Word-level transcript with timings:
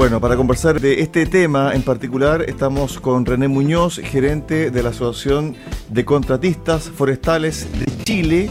Bueno, 0.00 0.18
para 0.18 0.34
conversar 0.34 0.80
de 0.80 1.02
este 1.02 1.26
tema 1.26 1.74
en 1.74 1.82
particular 1.82 2.40
estamos 2.48 2.98
con 2.98 3.26
René 3.26 3.48
Muñoz, 3.48 4.00
gerente 4.02 4.70
de 4.70 4.82
la 4.82 4.88
Asociación 4.88 5.56
de 5.90 6.06
Contratistas 6.06 6.88
Forestales 6.88 7.68
de 7.78 8.04
Chile, 8.04 8.50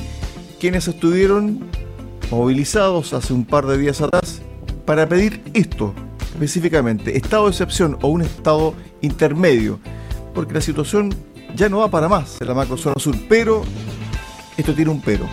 quienes 0.60 0.88
estuvieron 0.88 1.68
movilizados 2.30 3.14
hace 3.14 3.34
un 3.34 3.46
par 3.46 3.66
de 3.66 3.80
días 3.80 4.00
atrás 4.00 4.44
para 4.86 5.09
pedir 5.09 5.41
esto, 5.55 5.96
específicamente, 6.34 7.18
estado 7.18 7.46
de 7.46 7.50
excepción 7.50 7.98
o 8.04 8.09
un 8.09 8.22
estado 8.22 8.76
intermedio, 9.02 9.80
porque 10.36 10.54
la 10.54 10.62
situación 10.62 11.16
ya 11.55 11.68
no 11.68 11.80
va 11.80 11.90
para 11.90 12.08
más 12.08 12.40
en 12.40 12.48
la 12.48 12.54
macrozona 12.54 13.00
sur, 13.00 13.16
pero 13.27 13.63
esto 14.55 14.76
tiene 14.76 14.91
un 14.91 15.02
pero. 15.02 15.26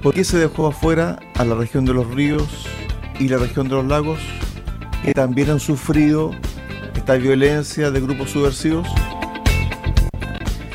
¿Por 0.00 0.14
qué 0.14 0.22
se 0.22 0.38
dejó 0.38 0.68
afuera 0.68 1.18
a 1.34 1.44
la 1.44 1.56
región 1.56 1.84
de 1.84 1.94
los 1.94 2.08
ríos, 2.14 2.68
y 3.18 3.28
la 3.28 3.38
región 3.38 3.68
de 3.68 3.74
los 3.74 3.86
lagos, 3.86 4.18
que 5.04 5.12
también 5.12 5.50
han 5.50 5.60
sufrido 5.60 6.32
esta 6.94 7.14
violencia 7.14 7.90
de 7.90 8.00
grupos 8.00 8.30
subversivos. 8.30 8.88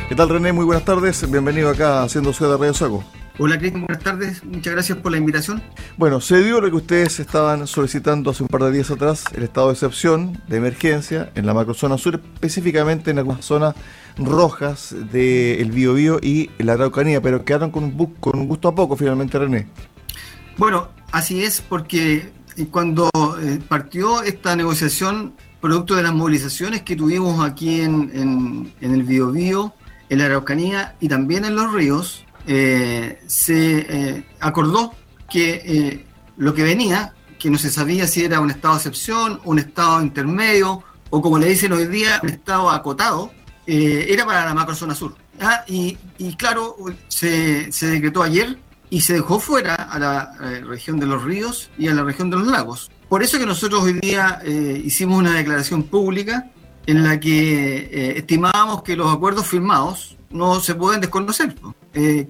¿Qué 0.10 0.16
tal 0.16 0.30
René? 0.30 0.54
Muy 0.54 0.66
buenas 0.66 0.86
tardes, 0.86 1.30
bienvenido 1.30 1.70
acá 1.70 2.04
haciendo 2.04 2.34
Ciudad 2.34 2.54
de 2.54 2.58
Radio 2.58 2.74
Saco. 2.74 3.04
Hola 3.40 3.60
Cristian, 3.60 3.86
buenas 3.86 4.04
tardes, 4.04 4.44
muchas 4.44 4.74
gracias 4.74 4.98
por 4.98 5.12
la 5.12 5.20
invitación. 5.20 5.62
Bueno, 5.96 6.22
se 6.22 6.42
dio 6.42 6.60
lo 6.60 6.70
que 6.72 6.76
ustedes 6.76 7.20
estaban 7.20 7.68
solicitando 7.68 8.32
hace 8.32 8.42
un 8.42 8.50
par 8.50 8.64
de 8.64 8.72
días 8.72 8.90
atrás, 8.90 9.26
el 9.36 9.44
estado 9.44 9.68
de 9.68 9.74
excepción, 9.74 10.42
de 10.48 10.58
emergencia, 10.58 11.32
en 11.36 11.46
la 11.46 11.54
macrozona 11.54 12.00
sur, 12.00 12.20
específicamente 12.36 13.12
en 13.12 13.20
algunas 13.20 13.46
zonas 13.46 13.76
rojas 14.18 14.96
del 15.12 15.72
Biobío 15.72 16.20
y 16.20 16.50
la 16.58 16.74
Araucanía, 16.74 17.22
pero 17.22 17.46
quedaron 17.46 17.70
con 17.70 17.84
un, 17.84 18.16
con 18.20 18.40
un 18.40 18.48
gusto 18.48 18.70
a 18.70 18.76
poco 18.76 18.96
finalmente, 18.96 19.38
René. 19.38 19.68
Bueno, 20.58 20.90
así 21.12 21.44
es 21.44 21.62
porque 21.62 22.32
cuando 22.66 23.10
eh, 23.42 23.60
partió 23.68 24.24
esta 24.24 24.56
negociación, 24.56 25.34
producto 25.62 25.96
de 25.96 26.04
las 26.04 26.14
movilizaciones 26.14 26.82
que 26.82 26.96
tuvimos 26.96 27.48
aquí 27.48 27.82
en, 27.82 28.74
el 28.82 29.04
Biobío, 29.04 29.74
en 30.10 30.20
la 30.20 30.26
Araucanía 30.26 30.96
y 31.00 31.08
también 31.08 31.46
en 31.46 31.56
los 31.56 31.72
ríos, 31.72 32.26
eh, 32.48 33.20
se 33.28 33.86
eh, 33.90 34.28
acordó 34.40 34.94
que 35.30 36.06
lo 36.38 36.54
que 36.54 36.64
venía, 36.64 37.14
que 37.38 37.50
no 37.50 37.58
se 37.58 37.70
sabía 37.70 38.08
si 38.08 38.24
era 38.24 38.40
un 38.40 38.50
estado 38.50 38.76
de 38.76 38.80
excepción, 38.80 39.40
un 39.44 39.60
estado 39.60 40.02
intermedio 40.02 40.84
o 41.10 41.22
como 41.22 41.38
le 41.38 41.48
dicen 41.48 41.74
hoy 41.74 41.86
día, 41.88 42.20
un 42.24 42.30
estado 42.30 42.70
acotado, 42.70 43.32
era 43.66 44.26
para 44.26 44.46
la 44.46 44.54
macrozona 44.54 44.96
sur. 44.96 45.16
¿ah? 45.42 45.64
Y, 45.68 45.98
claro, 46.38 46.78
se, 47.10 47.72
se 47.72 47.88
decretó 47.88 48.24
ayer 48.24 48.58
y 48.90 49.02
se 49.02 49.14
dejó 49.14 49.40
fuera 49.40 49.76
a 49.76 50.00
la 50.00 50.34
eh, 50.42 50.62
región 50.62 51.00
de 51.00 51.06
los 51.06 51.24
ríos 51.24 51.70
y 51.78 51.88
a 51.88 51.94
la 51.94 52.04
región 52.04 52.30
de 52.30 52.38
los 52.38 52.48
lagos. 52.48 52.90
Por 53.10 53.24
eso 53.24 53.38
que 53.38 53.46
nosotros 53.46 53.84
hoy 53.84 53.94
día 53.94 54.40
eh, 54.44 54.82
hicimos 54.84 55.20
una 55.20 55.34
declaración 55.34 55.84
pública 55.84 56.50
en 56.86 57.04
la 57.04 57.20
que 57.20 57.78
eh, 57.78 58.18
estimábamos 58.18 58.84
que 58.84 58.96
los 58.96 59.14
acuerdos 59.14 59.46
firmados 59.48 60.18
no 60.30 60.60
se 60.60 60.76
pueden 60.76 61.02
desconocer. 61.02 61.56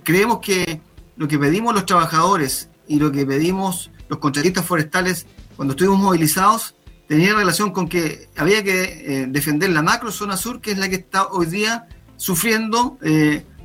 creemos 0.04 0.40
que 0.40 0.82
lo 1.16 1.28
que 1.28 1.40
pedimos 1.40 1.74
los 1.74 1.86
trabajadores 1.86 2.70
y 2.88 3.00
lo 3.00 3.12
que 3.12 3.26
pedimos 3.26 3.92
los 4.08 4.20
contratistas 4.20 4.66
forestales 4.66 5.26
cuando 5.56 5.74
estuvimos 5.74 6.00
movilizados 6.00 6.76
tenía 7.08 7.34
relación 7.34 7.72
con 7.72 7.88
que 7.88 8.30
había 8.38 8.64
que 8.64 9.28
defender 9.30 9.72
la 9.72 9.82
macro 9.82 10.12
zona 10.12 10.38
sur, 10.38 10.62
que 10.62 10.72
es 10.72 10.78
la 10.78 10.90
que 10.90 10.96
está 10.96 11.28
hoy 11.28 11.48
día 11.48 11.88
sufriendo 12.18 13.00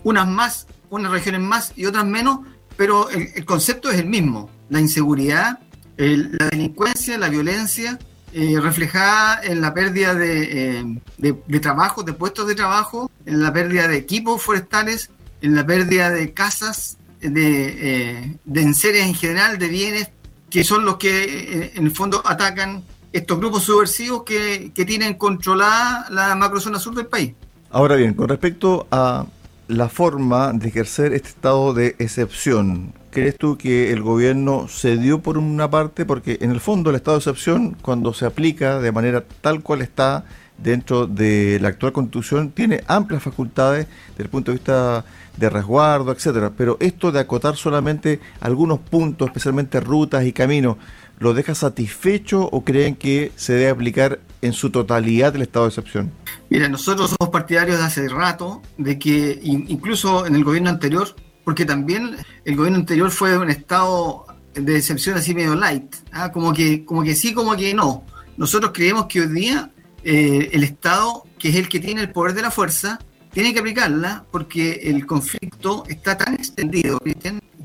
unas 0.03 0.29
más, 0.29 0.67
unas 0.89 1.13
regiones 1.13 1.43
más 1.43 1.73
y 1.77 1.85
otras 1.85 2.07
menos, 2.07 2.41
pero 2.77 3.11
el, 3.11 3.45
concepto 3.45 3.91
es 3.91 3.99
el 3.99 4.07
mismo, 4.07 4.51
la 4.69 4.81
inseguridad, 4.81 5.59
la 5.97 6.49
delincuencia, 6.49 7.19
la 7.19 7.29
violencia, 7.29 7.99
eh, 8.35 8.59
reflejada 8.61 9.41
en 9.43 9.61
la 9.61 9.75
pérdida 9.75 10.15
de, 10.15 10.81
eh, 11.21 11.61
trabajo, 11.61 12.03
de 12.03 12.15
puestos 12.15 12.47
de 12.47 12.55
trabajo, 12.55 13.11
en 13.27 13.43
la 13.43 13.53
pérdida 13.53 13.89
de 13.89 13.99
equipos 13.99 14.43
forestales, 14.43 15.11
en 15.43 15.55
la 15.55 15.67
pérdida 15.67 16.11
de 16.11 16.33
casas, 16.33 16.97
de, 17.21 17.31
eh, 17.31 18.39
de 18.45 18.63
enseres 18.63 19.07
en 19.07 19.15
general, 19.15 19.59
de 19.59 19.69
bienes, 19.69 20.09
que 20.49 20.65
son 20.65 20.85
los 20.87 20.97
que 20.97 21.73
en 21.75 21.85
el 21.85 21.93
fondo 21.93 22.23
atacan 22.25 22.83
estos 23.13 23.39
grupos 23.39 23.65
subversivos 23.65 24.23
que, 24.23 24.73
que 24.75 24.85
tienen 24.87 25.15
controlada 25.15 26.07
la 26.11 26.35
macrozona 26.35 26.79
sur 26.79 26.95
del 26.95 27.07
país. 27.07 27.35
Ahora 27.71 27.97
bien, 27.97 28.15
con 28.15 28.29
respecto 28.29 28.87
a 28.91 29.27
la 29.73 29.89
forma 29.89 30.53
de 30.53 30.69
ejercer 30.69 31.15
este 31.15 31.29
estado 31.29 31.73
de 31.73 31.97
excepción. 31.99 32.93
¿Crees 33.11 33.37
tú 33.37 33.57
que 33.57 33.93
el 33.93 34.03
gobierno 34.03 34.69
se 34.69 34.97
dio 34.97 35.21
por 35.21 35.39
una 35.39 35.71
parte? 35.71 36.05
Porque 36.05 36.39
en 36.41 36.51
el 36.51 36.61
fondo 36.61 36.91
el 36.91 36.97
estado 36.97 37.17
de 37.17 37.21
excepción, 37.21 37.77
cuando 37.81 38.13
se 38.13 38.27
aplica 38.27 38.79
de 38.79 38.93
manera 38.93 39.25
tal 39.41 39.63
cual 39.63 39.83
está 39.83 40.25
dentro 40.59 41.07
de 41.07 41.59
la 41.61 41.69
actual 41.69 41.93
constitución, 41.93 42.51
tiene 42.51 42.83
amplias 42.87 43.23
facultades 43.23 43.87
desde 44.11 44.25
el 44.25 44.29
punto 44.29 44.51
de 44.51 44.59
vista 44.59 45.05
de 45.37 45.51
resguardo, 45.51 46.13
etcétera. 46.13 46.53
Pero 46.57 46.77
esto 46.81 47.11
de 47.11 47.21
acotar 47.21 47.57
solamente 47.57 48.21
algunos 48.41 48.79
puntos, 48.79 49.29
especialmente 49.29 49.81
rutas 49.81 50.25
y 50.25 50.33
caminos, 50.33 50.77
¿lo 51.23 51.35
deja 51.35 51.55
satisfecho 51.55 52.43
o 52.51 52.65
creen 52.65 52.97
que 52.97 53.31
se 53.37 53.53
debe 53.53 53.71
aplicar 53.71 54.21
en 54.43 54.53
su 54.53 54.71
totalidad 54.71 55.35
el 55.37 55.43
estado 55.43 55.67
de 55.67 55.69
excepción? 55.69 56.11
Mira, 56.51 56.69
nosotros 56.69 57.15
somos 57.17 57.33
partidarios 57.33 57.79
de 57.79 57.85
hace 57.85 58.09
rato 58.09 58.61
de 58.77 58.99
que 58.99 59.39
incluso 59.43 60.27
en 60.27 60.35
el 60.35 60.43
gobierno 60.43 60.69
anterior, 60.69 61.15
porque 61.45 61.65
también 61.65 62.17
el 62.45 62.57
gobierno 62.57 62.81
anterior 62.81 63.11
fue 63.11 63.39
un 63.39 63.51
estado 63.51 64.27
de 64.55 64.77
excepción 64.77 65.17
así 65.17 65.33
medio 65.33 65.55
light, 65.55 65.95
¿ah? 66.11 66.33
como, 66.33 66.53
que, 66.53 66.85
como 66.85 67.05
que 67.05 67.15
sí, 67.15 67.33
como 67.33 67.57
que 67.57 67.73
no. 67.73 68.05
Nosotros 68.37 68.73
creemos 68.75 69.07
que 69.07 69.21
hoy 69.21 69.29
día 69.29 69.71
eh, 70.03 70.51
el 70.53 70.65
Estado, 70.65 71.25
que 71.39 71.51
es 71.51 71.57
el 71.57 71.69
que 71.69 71.79
tiene 71.79 72.01
el 72.01 72.11
poder 72.11 72.35
de 72.35 72.43
la 72.43 72.51
fuerza, 72.51 72.99
tiene 73.33 73.55
que 73.55 73.61
aplicarla 73.61 74.25
porque 74.31 74.81
el 74.85 75.07
conflicto 75.07 75.85
está 75.89 76.19
tan 76.19 76.35
extendido, 76.35 76.99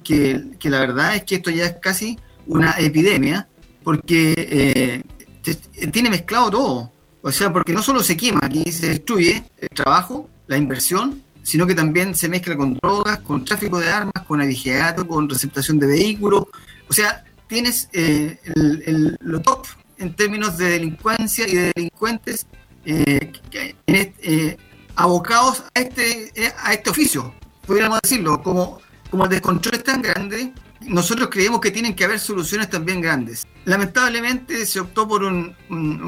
que, 0.03 0.43
que 0.59 0.69
la 0.69 0.79
verdad 0.79 1.15
es 1.15 1.23
que 1.23 1.35
esto 1.35 1.49
ya 1.49 1.65
es 1.65 1.75
casi 1.81 2.17
una 2.47 2.75
epidemia, 2.77 3.47
porque 3.83 4.33
eh, 4.37 5.01
tiene 5.91 6.09
mezclado 6.09 6.49
todo. 6.51 6.91
O 7.21 7.31
sea, 7.31 7.51
porque 7.51 7.73
no 7.73 7.81
solo 7.81 8.01
se 8.01 8.15
quema, 8.15 8.39
aquí 8.43 8.71
se 8.71 8.89
destruye 8.89 9.43
el 9.57 9.69
trabajo, 9.69 10.29
la 10.47 10.57
inversión, 10.57 11.23
sino 11.43 11.65
que 11.65 11.75
también 11.75 12.15
se 12.15 12.29
mezcla 12.29 12.55
con 12.57 12.75
drogas, 12.75 13.19
con 13.19 13.45
tráfico 13.45 13.79
de 13.79 13.89
armas, 13.89 14.25
con 14.27 14.41
avigeato, 14.41 15.07
con 15.07 15.29
receptación 15.29 15.79
de 15.79 15.87
vehículos. 15.87 16.43
O 16.89 16.93
sea, 16.93 17.23
tienes 17.47 17.89
eh, 17.93 18.37
el, 18.43 19.17
lo 19.21 19.41
top 19.41 19.65
en 19.97 20.13
términos 20.13 20.57
de 20.57 20.71
delincuencia 20.71 21.47
y 21.47 21.55
de 21.55 21.71
delincuentes 21.73 22.45
eh, 22.85 23.31
eh, 23.87 24.57
abocados 24.95 25.63
a 25.73 25.79
este, 25.79 26.31
a 26.61 26.73
este 26.73 26.89
oficio, 26.89 27.33
podríamos 27.65 27.99
decirlo, 28.01 28.41
como, 28.43 28.79
como 29.09 29.23
el 29.25 29.29
descontrol 29.29 29.75
es 29.75 29.83
tan 29.83 30.01
grande, 30.01 30.53
nosotros 30.81 31.29
creemos 31.31 31.59
que 31.59 31.71
tienen 31.71 31.95
que 31.95 32.05
haber 32.05 32.19
soluciones 32.19 32.69
también 32.69 33.01
grandes. 33.01 33.45
Lamentablemente 33.65 34.65
se 34.65 34.79
optó 34.79 35.07
por 35.07 35.23
un, 35.23 35.55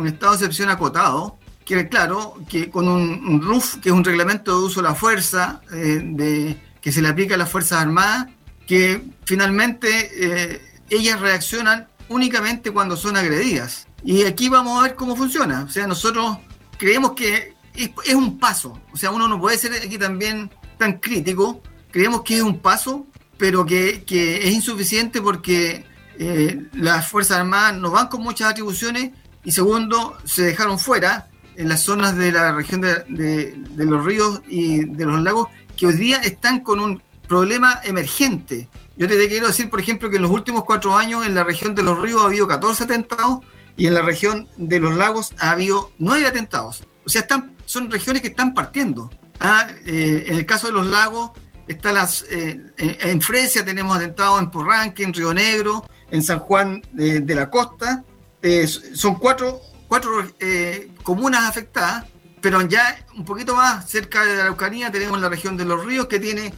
estado 0.07 0.34
de 0.34 0.38
excepción 0.38 0.69
acotado, 0.69 1.38
que 1.66 1.88
claro, 1.88 2.35
que 2.50 2.69
con 2.69 2.88
un, 2.88 3.41
RUF, 3.41 3.78
que 3.78 3.90
es 3.90 3.96
un 3.96 4.03
reglamento 4.03 4.57
de 4.57 4.66
uso 4.66 4.81
de 4.81 4.88
la 4.88 4.96
fuerza, 4.96 5.62
eh, 5.72 6.02
de, 6.03 6.57
que 6.81 6.91
se 6.91 7.02
le 7.02 7.09
aplica 7.09 7.35
a 7.35 7.38
las 7.38 7.50
Fuerzas 7.50 7.81
Armadas, 7.81 8.28
que 8.66 9.02
finalmente 9.25 9.90
eh, 10.13 10.62
ellas 10.90 11.19
reaccionan 11.19 11.88
únicamente 12.07 12.72
cuando 12.72 12.96
son 12.96 13.18
agredidas. 13.18 13.88
Y 14.03 14.24
aquí 14.24 14.50
vamos 14.50 14.80
a 14.80 14.84
ver 14.84 14.96
cómo 14.96 15.16
funciona. 15.16 15.63
O 15.63 15.69
sea, 15.69 15.86
nosotros 15.86 16.38
creemos 16.78 17.12
que 17.12 17.56
es, 17.74 17.91
es 18.06 18.16
un 18.16 18.40
paso. 18.40 18.80
O 18.94 18.97
sea, 18.97 19.12
uno 19.12 19.28
no 19.28 19.40
puede 19.40 19.57
ser 19.57 19.74
aquí 19.74 19.97
también 19.97 20.50
tan 20.78 20.94
crítico. 21.00 21.62
Creemos 21.91 22.22
que 22.22 22.38
es 22.38 22.41
un 22.41 22.59
paso 22.59 23.06
pero 23.39 23.66
que, 23.66 24.03
es 24.44 24.53
insuficiente 24.53 25.21
porque 25.21 25.86
eh, 26.19 26.68
las 26.74 27.07
Fuerzas 27.07 27.38
Armadas 27.38 27.77
no 27.77 27.89
van 27.89 28.09
con 28.09 28.21
muchas 28.21 28.51
atribuciones 28.51 29.12
y 29.45 29.51
segundo, 29.51 30.18
se 30.25 30.44
dejaron 30.44 30.77
fuera 30.77 31.30
en 31.56 31.69
las 31.69 31.81
zonas 31.81 32.18
de 32.18 32.33
la 32.33 32.51
región 32.51 32.81
de, 32.81 33.56
los 33.77 34.06
ríos 34.06 34.41
y 34.47 34.83
de 34.83 35.06
los 35.06 35.21
lagos 35.21 35.47
que 35.77 35.88
hoy 35.88 35.94
día 35.94 36.18
están 36.18 36.59
con 36.59 36.81
un 36.81 37.01
problema 37.27 37.80
emergente. 37.83 38.68
Yo 38.97 39.07
te 39.07 39.30
quiero 39.30 39.47
decir, 39.47 39.69
por 39.69 39.80
ejemplo, 39.80 40.09
que 40.09 40.18
en 40.18 40.24
los 40.24 40.31
últimos 40.31 40.65
cuatro 40.65 40.97
años 40.97 41.25
en 41.25 41.33
la 41.33 41.45
región 41.45 41.74
de 41.74 41.83
los 41.83 41.97
ríos 41.97 42.21
ha 42.21 42.25
habido 42.25 42.47
14 42.47 42.83
atentados 42.83 43.39
y 43.77 43.88
en 43.88 43.94
la 43.94 44.01
región 44.01 44.50
de 44.57 44.81
los 44.81 44.97
lagos 44.97 45.33
ha 45.39 45.51
habido 45.51 45.94
9 46.00 46.27
atentados. 46.27 46.83
O 47.06 47.09
sea, 47.09 47.21
están, 47.21 47.56
son 47.65 47.89
regiones 47.89 48.21
que 48.21 48.27
están 48.27 48.53
partiendo. 48.53 49.09
Ah, 49.39 49.68
eh, 49.86 50.25
en 50.27 50.36
el 50.36 50.45
caso 50.45 50.68
de 50.68 50.74
los 50.74 50.88
lagos, 50.88 51.31
está 51.69 51.94
las, 51.94 52.25
eh, 52.31 52.60
en 52.77 53.21
Fresia 53.21 53.63
tenemos 53.63 53.95
atentados 53.95 54.42
en 54.42 54.50
Porranque, 54.50 55.04
en 55.04 55.13
Río 55.13 55.33
Negro, 55.33 55.86
en 56.10 56.24
San 56.24 56.39
Juan 56.39 56.81
de, 56.92 57.36
la 57.36 57.50
Costa. 57.50 58.04
Eh, 58.42 58.68
son 58.68 59.16
cuatro, 59.16 59.62
cuatro 59.88 60.12
eh, 60.39 60.89
comunas 61.04 61.48
afectadas, 61.48 62.06
pero 62.42 62.62
ya 62.63 63.06
un 63.16 63.24
poquito 63.24 63.56
más 63.56 63.88
cerca 63.88 64.25
de 64.25 64.36
la 64.36 64.44
Araucanía 64.44 64.92
tenemos 64.92 65.21
la 65.21 65.30
región 65.30 65.56
de 65.57 65.66
los 65.66 65.86
ríos 65.86 66.07
que 66.07 66.19
tiene 66.19 66.54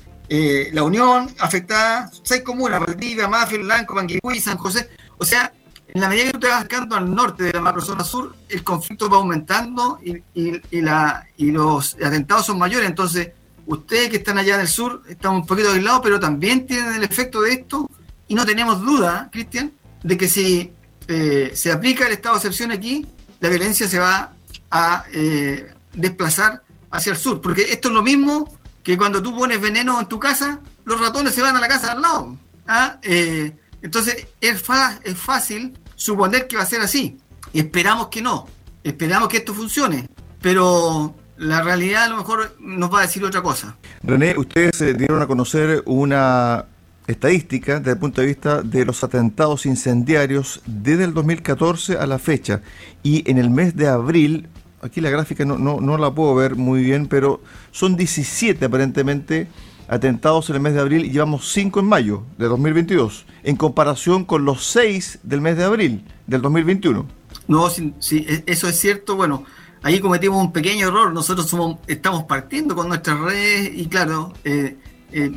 La 0.72 0.84
Unión 0.84 1.30
afectada, 1.40 2.10
seis 2.24 2.42
comunas, 2.42 2.80
Valdivia, 2.80 3.28
Mafia, 3.28 3.60
Blanco, 3.60 3.96
Manguicuí, 3.96 4.40
San 4.40 4.58
José. 4.58 4.90
O 5.18 5.26
sea, 5.26 5.52
en 5.94 6.00
la 6.00 6.08
medida 6.08 6.28
que 6.28 6.32
tú 6.32 6.40
te 6.40 6.48
vas 6.48 6.58
acercando 6.60 6.96
al 6.96 7.14
norte 7.14 7.44
de 7.44 7.52
la 7.52 7.60
macrozona 7.60 8.06
sur, 8.06 8.34
el 8.48 8.64
conflicto 8.64 9.10
va 9.10 9.18
aumentando 9.18 10.00
y, 10.02 10.24
y, 10.34 10.82
la, 10.82 11.28
y 11.36 11.52
los 11.52 11.96
atentados 11.96 12.46
son 12.46 12.58
mayores. 12.58 12.88
Entonces, 12.88 13.32
ustedes 13.66 14.10
que 14.10 14.18
están 14.18 14.38
allá 14.38 14.56
en 14.56 14.62
el 14.62 14.68
sur 14.68 15.04
están 15.08 15.34
un 15.34 15.46
poquito 15.46 15.72
aislados, 15.72 16.02
pero 16.04 16.20
también 16.20 16.66
tienen 16.66 16.94
el 16.96 17.04
efecto 17.04 17.42
de 17.42 17.54
esto. 17.54 17.90
Y 18.28 18.36
no 18.36 18.46
tenemos 18.46 18.82
duda, 18.82 19.30
Cristian, 19.32 19.72
de 20.04 20.18
que 20.18 20.30
si 20.30 20.72
eh, 21.08 21.52
se 21.54 21.72
aplica 21.72 22.08
el 22.08 22.14
estado 22.14 22.36
de 22.36 22.40
excepción 22.40 22.72
aquí, 22.72 23.06
la 23.40 23.50
violencia 23.50 23.88
se 23.88 24.00
va 24.00 24.34
a 24.70 25.06
eh, 25.12 25.74
desplazar 25.94 26.64
hacia 26.92 27.12
el 27.12 27.18
sur. 27.18 27.42
Porque 27.42 27.64
esto 27.64 27.90
es 27.90 27.94
lo 27.94 28.04
mismo 28.04 28.58
que 28.84 28.98
cuando 28.98 29.22
tú 29.22 29.36
pones 29.36 29.60
veneno 29.60 30.00
en 30.00 30.08
tu 30.08 30.20
casa, 30.20 30.60
los 30.86 31.00
ratones 31.00 31.34
se 31.34 31.42
van 31.42 31.56
a 31.56 31.60
la 31.60 31.68
casa 31.68 31.92
al 31.92 32.02
lado. 32.02 32.38
¿ah? 32.68 32.98
Eh, 33.02 33.54
entonces 33.82 34.28
es, 34.40 34.64
es 35.04 35.18
fácil 35.18 35.78
suponer 35.96 36.48
que 36.48 36.58
va 36.58 36.64
a 36.64 36.68
ser 36.68 36.82
así. 36.82 37.18
Esperamos 37.54 38.08
que 38.08 38.22
no. 38.22 38.48
Esperamos 38.84 39.30
que 39.30 39.38
esto 39.38 39.54
funcione. 39.54 40.08
Pero 40.42 41.16
la 41.42 41.62
realidad 41.62 42.04
a 42.04 42.10
lo 42.10 42.18
mejor 42.18 42.56
nos 42.60 42.94
va 42.94 43.00
a 43.00 43.02
decir 43.02 43.24
otra 43.26 43.42
cosa. 43.42 43.76
René, 44.04 44.38
ustedes 44.38 44.98
dieron 44.98 45.22
a 45.22 45.28
conocer 45.28 45.82
una 45.86 46.66
estadística 47.08 47.80
desde 47.80 47.92
el 47.94 47.98
punto 47.98 48.22
de 48.22 48.28
vista 48.28 48.62
de 48.62 48.86
los 48.86 49.04
atentados 49.04 49.66
incendiarios 49.66 50.62
desde 50.68 51.06
el 51.06 51.14
2014 51.16 51.98
a 51.98 52.06
la 52.06 52.20
fecha. 52.20 52.62
Y 53.02 53.30
en 53.30 53.40
el 53.40 53.50
mes 53.50 53.76
de 53.76 53.88
abril, 53.88 54.50
aquí 54.84 55.02
la 55.02 55.10
gráfica 55.10 55.44
no, 55.44 55.58
no, 55.58 55.82
no 55.82 55.98
la 55.98 56.12
puedo 56.14 56.36
ver 56.36 56.56
muy 56.56 56.84
bien, 56.84 57.08
pero 57.08 57.42
son 57.72 57.98
17 57.98 58.64
aparentemente 58.64 59.48
atentados 59.88 60.48
en 60.52 60.58
el 60.58 60.62
mes 60.62 60.76
de 60.76 60.80
abril 60.80 61.06
y 61.06 61.10
llevamos 61.10 61.52
5 61.52 61.80
en 61.80 61.86
mayo 61.88 62.24
de 62.38 62.46
2022, 62.46 63.26
en 63.44 63.56
comparación 63.56 64.26
con 64.26 64.46
los 64.46 64.64
6 64.66 65.20
del 65.24 65.42
mes 65.42 65.58
de 65.58 65.64
abril 65.64 66.06
del 66.28 66.44
2021. 66.44 67.06
No, 67.48 67.70
sí, 67.70 67.94
e, 68.12 68.44
eso 68.46 68.70
es 68.70 68.80
cierto. 68.80 69.16
Bueno, 69.16 69.44
ahí 69.84 70.00
cometimos 70.00 70.44
un 70.44 70.52
pequeño 70.52 70.88
error. 70.88 71.14
Nosotros 71.14 71.48
somos, 71.48 71.78
estamos 71.88 72.24
partiendo 72.24 72.76
con 72.76 72.88
nuestras 72.88 73.20
redes 73.20 73.72
y 73.74 73.88
claro, 73.88 74.34
eh, 74.44 74.78
eh, 75.12 75.32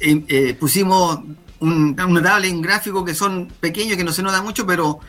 eh, 0.00 0.54
pusimos 0.54 1.20
un, 1.60 1.96
una 2.00 2.22
tabla 2.22 2.46
en 2.46 2.60
gráfico 2.60 3.04
que 3.04 3.14
son 3.14 3.48
pequeños, 3.60 3.96
que 3.96 4.04
no 4.04 4.12
se 4.12 4.22
nota 4.22 4.42
mucho, 4.42 4.66
pero 4.66 5.00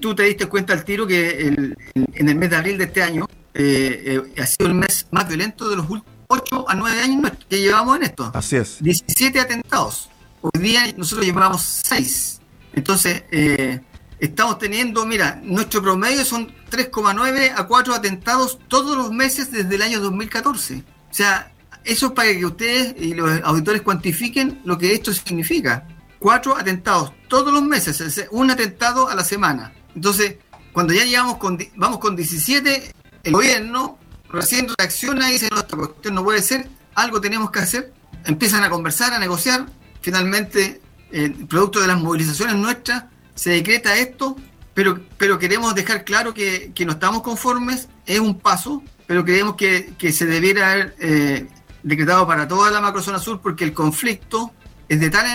tú 0.00 0.14
te 0.14 0.24
diste 0.24 0.46
cuenta 0.46 0.74
al 0.74 0.84
tiro 0.84 1.06
que 1.06 1.74
en 1.94 2.28
el 2.28 2.34
mes 2.34 2.50
de 2.50 2.56
abril 2.56 2.76
de 2.76 2.84
este 2.84 3.02
año 3.02 3.26
ha 3.56 4.46
sido 4.46 4.68
el 4.68 4.74
mes 4.74 5.06
más 5.10 5.26
violento 5.26 5.70
de 5.70 5.76
los 5.76 5.88
últimos 5.88 6.20
8 6.30 6.64
a 6.68 6.74
9 6.76 7.02
años 7.02 7.32
que 7.48 7.60
llevamos 7.60 7.96
en 7.96 8.04
esto. 8.04 8.30
Así 8.32 8.56
es. 8.56 8.76
17 8.80 9.40
atentados. 9.40 10.08
Hoy 10.40 10.60
día 10.60 10.82
nosotros 10.96 11.26
llevamos 11.26 11.62
6. 11.62 12.40
Entonces, 12.72 13.24
eh, 13.32 13.80
estamos 14.20 14.58
teniendo, 14.58 15.04
mira, 15.06 15.40
nuestro 15.42 15.82
promedio 15.82 16.24
son 16.24 16.52
3,9 16.70 17.54
a 17.56 17.66
4 17.66 17.94
atentados 17.94 18.58
todos 18.68 18.96
los 18.96 19.10
meses 19.10 19.50
desde 19.50 19.74
el 19.74 19.82
año 19.82 20.00
2014. 20.00 20.84
O 21.10 21.14
sea, 21.14 21.52
eso 21.84 22.06
es 22.06 22.12
para 22.12 22.32
que 22.32 22.44
ustedes 22.44 22.94
y 22.98 23.14
los 23.14 23.40
auditores 23.42 23.82
cuantifiquen 23.82 24.60
lo 24.64 24.76
que 24.78 24.92
esto 24.92 25.12
significa. 25.12 25.86
Cuatro 26.18 26.54
atentados 26.54 27.12
todos 27.28 27.52
los 27.52 27.62
meses, 27.62 28.28
un 28.30 28.50
atentado 28.50 29.08
a 29.08 29.14
la 29.14 29.24
semana. 29.24 29.72
Entonces, 29.94 30.36
cuando 30.72 30.92
ya 30.92 31.04
llegamos 31.04 31.38
con, 31.38 31.58
vamos 31.76 31.98
con 31.98 32.14
17, 32.14 32.92
el 33.24 33.32
gobierno 33.32 33.98
recién 34.30 34.68
reacciona 34.78 35.30
y 35.30 35.32
dice, 35.34 35.48
no, 35.50 35.60
esta 35.60 35.76
cuestión 35.76 36.14
no 36.14 36.22
puede 36.22 36.42
ser, 36.42 36.68
algo 36.94 37.20
tenemos 37.20 37.50
que 37.50 37.60
hacer, 37.60 37.92
empiezan 38.26 38.62
a 38.62 38.70
conversar, 38.70 39.14
a 39.14 39.18
negociar, 39.18 39.66
finalmente, 40.02 40.82
eh, 41.10 41.34
producto 41.48 41.80
de 41.80 41.88
las 41.88 41.98
movilizaciones 41.98 42.54
nuestras, 42.56 43.04
se 43.34 43.50
decreta 43.50 43.96
esto, 43.96 44.36
pero, 44.74 45.00
pero 45.18 45.38
queremos 45.38 45.74
dejar 45.74 46.04
claro 46.04 46.34
que, 46.34 46.72
no 46.84 46.92
estamos 46.92 47.22
conformes, 47.22 47.88
es 48.06 48.18
un 48.18 48.38
paso, 48.38 48.82
pero 49.06 49.24
creemos 49.24 49.56
que, 49.56 49.94
se 50.12 50.26
debiera 50.26 50.72
haber 50.72 50.96
eh, 51.00 51.46
decretado 51.82 52.26
para 52.26 52.46
toda 52.46 52.70
la 52.70 52.80
macrozona 52.80 53.18
sur 53.18 53.40
porque 53.40 53.64
el 53.64 53.72
conflicto 53.72 54.52
es 54.88 55.00
de 55.00 55.10
tal 55.10 55.26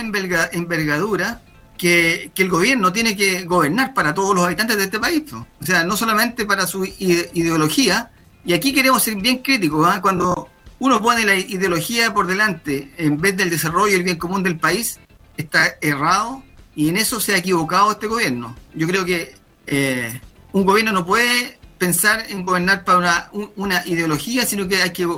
envergadura 0.52 1.42
que, 1.76 2.30
el 2.36 2.48
gobierno 2.48 2.92
tiene 2.92 3.16
que 3.16 3.44
gobernar 3.44 3.94
para 3.94 4.14
todos 4.14 4.34
los 4.34 4.44
habitantes 4.44 4.76
de 4.76 4.84
este 4.84 4.98
país. 4.98 5.22
O 5.32 5.46
sea, 5.60 5.84
no 5.84 5.96
solamente 5.96 6.44
para 6.44 6.66
su 6.66 6.84
ideología, 6.84 8.10
y 8.44 8.52
aquí 8.52 8.72
queremos 8.72 9.02
ser 9.02 9.16
bien 9.16 9.38
críticos, 9.38 9.86
¿ah? 9.88 10.00
cuando 10.00 10.48
uno 10.78 11.00
pone 11.00 11.24
la 11.24 11.34
ideología 11.34 12.12
por 12.12 12.26
delante 12.26 12.92
en 12.96 13.20
vez 13.20 13.36
del 13.36 13.50
desarrollo 13.50 13.92
y 13.92 13.94
el 13.94 14.02
bien 14.02 14.18
común 14.18 14.42
del 14.42 14.58
país, 14.58 14.98
está 15.36 15.76
errado 15.80 16.42
y 16.76 16.90
en 16.90 16.98
eso 16.98 17.20
se 17.20 17.34
ha 17.34 17.38
equivocado 17.38 17.90
este 17.90 18.06
gobierno. 18.06 18.54
Yo 18.74 18.86
creo 18.86 19.04
que 19.04 19.34
eh, 19.66 20.20
un 20.52 20.64
gobierno 20.64 20.92
no 20.92 21.06
puede 21.06 21.58
pensar 21.78 22.26
en 22.28 22.44
gobernar 22.44 22.84
para 22.84 23.30
una, 23.56 23.84
ideología, 23.86 24.44
sino 24.44 24.68
que 24.68 24.82
hay 24.82 24.90
que 24.90 25.08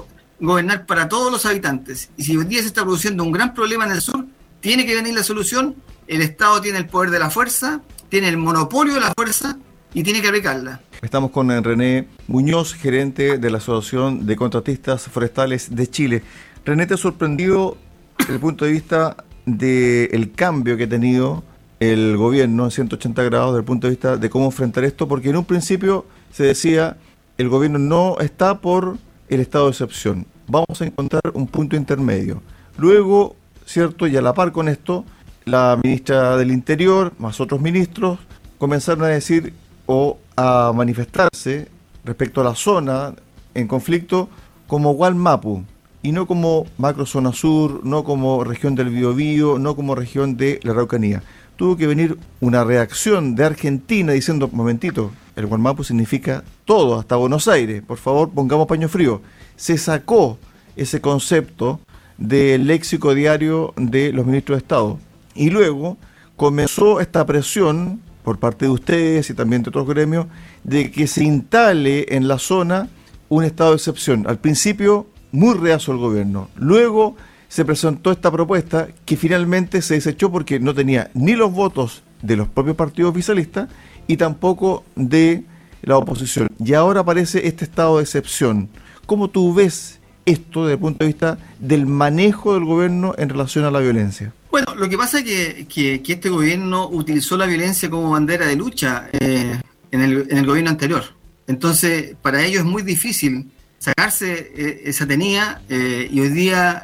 gobernar 0.41 0.87
para 0.87 1.09
todos 1.09 1.33
los 1.33 1.45
habitantes. 1.45 2.11
Y 2.17 2.23
si 2.23 2.37
hoy 2.37 2.45
día 2.45 2.61
se 2.61 2.69
está 2.69 2.83
produciendo 2.83 3.25
un 3.25 3.33
gran 3.33 3.55
problema 3.55 3.85
en 3.85 3.91
el 3.91 4.01
sur, 4.01 4.25
tiene 4.61 4.87
que 4.87 4.95
venir 4.95 5.15
la 5.15 5.25
solución. 5.25 5.75
El 6.07 6.23
Estado 6.23 6.61
tiene 6.61 6.79
el 6.79 6.87
poder 6.87 7.11
de 7.11 7.19
la 7.19 7.29
fuerza, 7.29 7.83
tiene 8.09 8.29
el 8.29 8.37
monopolio 8.37 8.95
de 8.95 9.01
la 9.01 9.13
fuerza 9.15 9.59
y 9.93 10.05
tiene 10.05 10.23
que 10.23 10.29
aplicarla. 10.29 10.81
Estamos 11.03 11.33
con 11.33 11.49
René 11.63 12.09
Muñoz, 12.29 12.75
gerente 12.75 13.39
de 13.39 13.51
la 13.51 13.59
Asociación 13.59 14.27
de 14.27 14.37
Contratistas 14.37 15.03
Forestales 15.09 15.75
de 15.75 15.91
Chile. 15.91 16.23
René, 16.65 16.87
¿te 16.87 16.95
ha 16.95 16.97
sorprendido 16.97 17.77
desde 18.17 18.35
el 18.35 18.41
punto 18.41 18.65
de 18.65 18.73
vista 18.73 19.17
del 19.47 20.33
cambio 20.33 20.77
que 20.77 20.85
ha 20.85 20.89
tenido 20.89 21.45
el 21.81 22.17
gobierno 22.17 22.65
en 22.65 22.71
180 22.71 23.23
grados 23.25 23.53
desde 23.53 23.61
el 23.61 23.65
punto 23.65 23.87
de 23.87 23.93
vista 23.93 24.17
de 24.17 24.31
cómo 24.31 24.47
enfrentar 24.47 24.85
esto? 24.85 25.09
Porque 25.09 25.31
en 25.31 25.37
un 25.37 25.45
principio 25.45 26.07
se 26.33 26.45
decía, 26.45 26.97
el 27.37 27.49
gobierno 27.49 27.79
no 27.79 28.19
está 28.21 28.61
por 28.61 28.99
el 29.29 29.41
estado 29.41 29.67
de 29.67 29.71
excepción, 29.71 30.27
vamos 30.47 30.81
a 30.81 30.85
encontrar 30.85 31.23
un 31.35 31.47
punto 31.47 31.77
intermedio. 31.77 32.43
Luego, 32.77 33.37
cierto, 33.67 34.07
y 34.07 34.17
a 34.17 34.23
la 34.23 34.35
par 34.35 34.53
con 34.53 34.69
esto, 34.69 35.05
la 35.45 35.79
ministra 35.83 36.37
del 36.37 36.51
Interior, 36.51 37.13
más 37.19 37.41
otros 37.41 37.61
ministros, 37.61 38.19
comenzaron 38.59 39.05
a 39.05 39.09
decir 39.09 39.53
o 39.87 40.19
a 40.37 40.73
manifestarse 40.75 41.69
respecto 42.05 42.41
a 42.41 42.45
la 42.45 42.55
zona 42.55 43.15
en 43.55 43.67
conflicto 43.67 44.29
como 44.67 44.93
Gualmapu 44.93 45.65
y 46.03 46.13
no 46.13 46.27
como 46.27 46.67
macrozona 46.77 47.33
sur, 47.33 47.85
no 47.85 48.05
como 48.05 48.45
región 48.45 48.75
del 48.75 48.91
Biobío, 48.91 49.59
no 49.59 49.75
como 49.75 49.95
región 49.95 50.37
de 50.37 50.61
la 50.63 50.73
Araucanía. 50.73 51.23
Tuvo 51.59 51.77
que 51.77 51.89
venir 51.89 52.17
una 52.39 52.63
reacción 52.63 53.35
de 53.35 53.45
Argentina 53.45 54.13
diciendo, 54.13 54.49
momentito, 54.53 55.11
el 55.35 55.47
Gualmapu 55.47 55.83
significa 55.83 56.45
todo, 56.65 56.97
hasta 56.97 57.17
Buenos 57.17 57.49
Aires, 57.49 57.83
por 57.85 57.99
favor 57.99 58.31
pongamos 58.31 58.69
paño 58.69 58.89
frío. 58.89 59.23
Se 59.57 59.77
sacó 59.77 60.39
ese 60.77 61.01
concepto 61.01 61.81
del 62.17 62.69
léxico 62.69 63.13
diario 63.13 63.75
de 63.77 64.13
los 64.13 64.25
ministros 64.25 64.57
de 64.57 64.63
Estado. 64.63 65.01
Y 65.35 65.51
luego 65.51 65.97
comenzó 66.37 67.01
esta 67.01 67.27
presión 67.27 68.01
por 68.23 68.39
parte 68.39 68.67
de 68.67 68.71
ustedes 68.71 69.29
y 69.29 69.35
también 69.35 69.65
de 69.65 69.71
otros 69.71 69.89
gremios, 69.89 70.27
de 70.63 70.93
que 70.93 71.09
se 71.09 71.25
instale 71.25 72.07
en 72.15 72.29
la 72.29 72.39
zona 72.39 72.89
un 73.29 73.43
estado 73.43 73.71
de 73.71 73.79
excepción. 73.79 74.29
Al 74.29 74.39
principio, 74.39 75.09
muy 75.33 75.55
reazo 75.55 75.91
el 75.91 75.99
gobierno. 75.99 76.51
Luego 76.55 77.17
se 77.49 77.65
presentó 77.65 78.13
esta 78.13 78.31
propuesta 78.31 78.89
que 79.05 79.17
finalmente 79.17 79.83
se 79.83 79.95
desechó 79.95 80.31
porque 80.31 80.61
no 80.61 80.75
tenía 80.75 81.11
ni 81.15 81.33
los 81.33 81.53
votos 81.53 82.03
de 82.23 82.37
los 82.37 82.49
propios 82.49 82.77
partidos 82.77 83.11
oficialistas 83.11 83.69
y 84.07 84.17
tampoco 84.17 84.85
de 84.95 85.45
la 85.83 85.97
oposición. 85.97 86.49
Y 86.65 86.75
ahora 86.75 87.01
aparece 87.01 87.47
este 87.47 87.65
estado 87.65 87.97
de 87.97 88.03
excepción. 88.03 88.69
¿Cómo 89.07 89.29
tú 89.29 89.55
ves 89.55 89.99
esto 90.27 90.65
desde 90.65 90.75
el 90.75 90.81
punto 90.81 91.05
de 91.05 91.07
vista 91.07 91.39
del 91.59 91.87
manejo 91.87 92.55
del 92.55 92.65
gobierno 92.65 93.15
en 93.17 93.29
relación 93.29 93.65
a 93.65 93.71
la 93.71 93.81
violencia? 93.81 94.33
Bueno, 94.51 94.75
lo 94.75 94.89
que 94.89 94.97
pasa 94.97 95.21
es 95.21 95.67
que, 95.67 96.03
este 96.07 96.29
gobierno 96.29 96.89
utilizó 96.89 97.37
la 97.37 97.47
violencia 97.47 97.89
como 97.89 98.11
bandera 98.11 98.47
de 98.47 98.57
lucha 98.57 99.09
eh, 99.13 99.59
en, 99.91 100.01
el, 100.01 100.47
gobierno 100.47 100.71
anterior. 100.71 101.05
Entonces, 101.47 102.15
para 102.21 102.45
ellos 102.45 102.61
es 102.61 102.67
muy 102.67 102.83
difícil 102.83 103.51
sacarse 103.79 104.53
eh, 104.55 104.83
esa 104.87 105.07
tenía 105.07 105.63
eh, 105.69 106.09
y 106.11 106.21
hoy 106.21 106.31
día, 106.31 106.83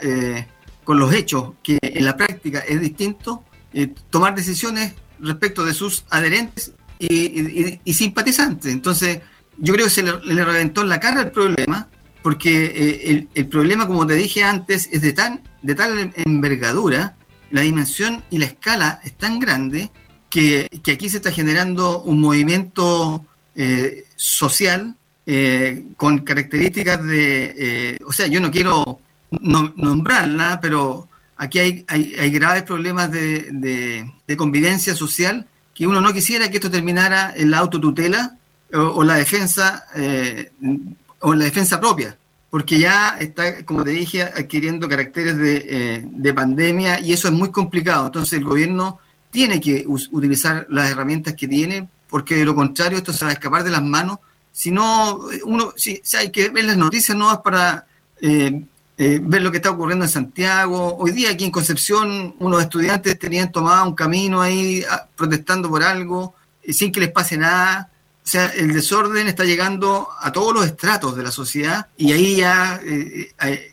con 0.84 0.98
los 0.98 1.12
hechos, 1.12 1.52
que 1.62 1.78
en 1.82 2.04
la 2.04 2.16
práctica 2.16 2.60
es 2.60 2.80
distinto, 2.80 3.44
tomar 4.10 4.34
decisiones 4.34 4.94
respecto 5.18 5.64
de 5.64 5.74
sus 5.74 6.04
adherentes 6.10 6.72
y, 6.98 7.92
simpatizantes. 7.92 8.72
Entonces, 8.72 9.20
yo 9.58 9.74
creo 9.74 9.86
que 9.86 9.90
se 9.90 10.02
le, 10.02 10.44
reventó 10.44 10.82
en 10.82 10.88
la 10.88 11.00
cara 11.00 11.22
el 11.22 11.30
problema, 11.32 11.88
porque 12.22 13.00
el, 13.04 13.28
el, 13.34 13.48
problema, 13.48 13.86
como 13.86 14.06
te 14.06 14.14
dije 14.14 14.44
antes, 14.44 14.88
es 14.92 15.02
de, 15.02 15.12
tan, 15.12 15.42
de 15.62 15.74
tal 15.74 16.12
envergadura 16.14 17.16
la 17.50 17.60
dimensión 17.60 18.24
y 18.30 18.38
la 18.38 18.46
escala 18.46 19.00
es 19.04 19.12
tan 19.12 19.38
grande 19.38 19.90
que, 20.28 20.68
aquí 20.92 21.08
se 21.08 21.18
está 21.18 21.30
generando 21.30 22.02
un 22.02 22.20
movimiento 22.20 23.24
eh, 23.54 24.06
social 24.16 24.96
eh, 25.24 25.84
con 25.96 26.18
características 26.18 27.04
de, 27.04 27.54
eh, 27.56 27.98
o 28.04 28.12
sea, 28.12 28.26
yo 28.26 28.40
no 28.40 28.50
quiero 28.50 28.98
nombrarla, 29.40 30.60
pero 30.60 31.08
aquí 31.36 31.58
hay, 31.58 31.84
hay, 31.88 32.30
graves 32.30 32.62
problemas 32.62 33.10
de, 33.10 34.10
convivencia 34.36 34.94
social 34.94 35.46
que 35.74 35.86
uno 35.86 36.00
no 36.00 36.12
quisiera 36.12 36.50
que 36.50 36.58
esto 36.58 36.70
terminara 36.70 37.32
en 37.36 37.50
la 37.50 37.58
autotutela 37.58 38.36
o, 38.72 39.02
la 39.02 39.14
defensa 39.14 39.84
o 41.20 41.32
en 41.32 41.38
la 41.38 41.44
defensa 41.44 41.80
propia, 41.80 42.16
porque 42.50 42.78
ya 42.78 43.16
está, 43.18 43.64
como 43.64 43.84
te 43.84 43.90
dije, 43.90 44.22
adquiriendo 44.22 44.88
caracteres 44.88 45.36
de, 45.36 46.04
de 46.04 46.34
pandemia 46.34 47.00
y 47.00 47.12
eso 47.12 47.28
es 47.28 47.34
muy 47.34 47.50
complicado. 47.50 48.06
Entonces 48.06 48.38
el 48.38 48.44
gobierno 48.44 49.00
tiene 49.34 49.60
que 49.60 49.84
utilizar 49.88 50.64
las 50.70 50.92
herramientas 50.92 51.34
que 51.34 51.48
tiene, 51.48 51.88
porque 52.08 52.36
de 52.36 52.44
lo 52.44 52.54
contrario 52.54 52.98
esto 52.98 53.12
se 53.12 53.24
va 53.24 53.32
a 53.32 53.34
escapar 53.34 53.64
de 53.64 53.70
las 53.72 53.82
manos. 53.82 54.18
Si 54.52 54.70
no, 54.70 55.18
uno, 55.44 55.72
si, 55.74 56.00
hay 56.16 56.30
que 56.30 56.50
ver 56.50 56.66
las 56.66 56.76
noticias 56.76 57.18
no 57.18 57.42
para 57.42 57.84
eh, 58.20 58.62
eh, 58.96 59.20
ver 59.22 59.42
lo 59.42 59.50
que 59.50 59.58
está 59.58 59.70
ocurriendo 59.70 60.04
en 60.04 60.10
Santiago. 60.10 60.96
Hoy 60.96 61.12
día 61.12 61.30
aquí 61.30 61.44
en 61.44 61.50
Concepción 61.50 62.34
unos 62.38 62.62
estudiantes 62.62 63.18
tenían 63.18 63.50
tomado 63.50 63.86
un 63.86 63.94
camino 63.94 64.40
ahí 64.40 64.84
ah, 64.90 65.06
protestando 65.16 65.68
por 65.68 65.82
algo 65.82 66.34
eh, 66.62 66.72
sin 66.72 66.92
que 66.92 67.00
les 67.00 67.10
pase 67.10 67.36
nada. 67.36 67.90
O 68.24 68.26
sea, 68.26 68.46
el 68.46 68.72
desorden 68.72 69.26
está 69.26 69.44
llegando 69.44 70.08
a 70.20 70.32
todos 70.32 70.54
los 70.54 70.64
estratos 70.64 71.16
de 71.16 71.22
la 71.22 71.30
sociedad 71.30 71.88
y 71.96 72.12
ahí 72.12 72.36
ya 72.36 72.80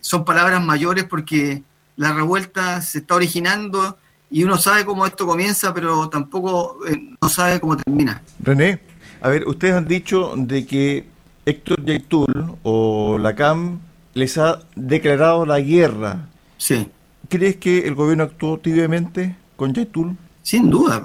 son 0.01 0.25
palabras 0.25 0.61
mayores 0.61 1.05
porque 1.05 1.63
la 1.95 2.11
revuelta 2.13 2.81
se 2.81 2.97
está 2.97 3.15
originando 3.15 3.97
y 4.31 4.45
uno 4.45 4.57
sabe 4.57 4.85
cómo 4.85 5.05
esto 5.05 5.27
comienza, 5.27 5.73
pero 5.73 6.09
tampoco 6.09 6.77
eh, 6.87 6.97
no 7.21 7.29
sabe 7.29 7.59
cómo 7.59 7.75
termina. 7.75 8.23
René, 8.39 8.79
a 9.21 9.27
ver, 9.27 9.45
ustedes 9.47 9.75
han 9.75 9.87
dicho 9.87 10.33
de 10.37 10.65
que 10.65 11.05
Héctor 11.45 11.83
Yaitul 11.83 12.55
o 12.63 13.17
la 13.17 13.35
CAM 13.35 13.79
les 14.13 14.37
ha 14.37 14.59
declarado 14.75 15.45
la 15.45 15.59
guerra. 15.59 16.29
Sí. 16.57 16.87
¿Crees 17.29 17.57
que 17.57 17.87
el 17.87 17.95
gobierno 17.95 18.23
actuó 18.25 18.59
tibiamente 18.59 19.35
con 19.55 19.73
Yaitul? 19.73 20.17
Sin 20.43 20.69
duda. 20.69 21.03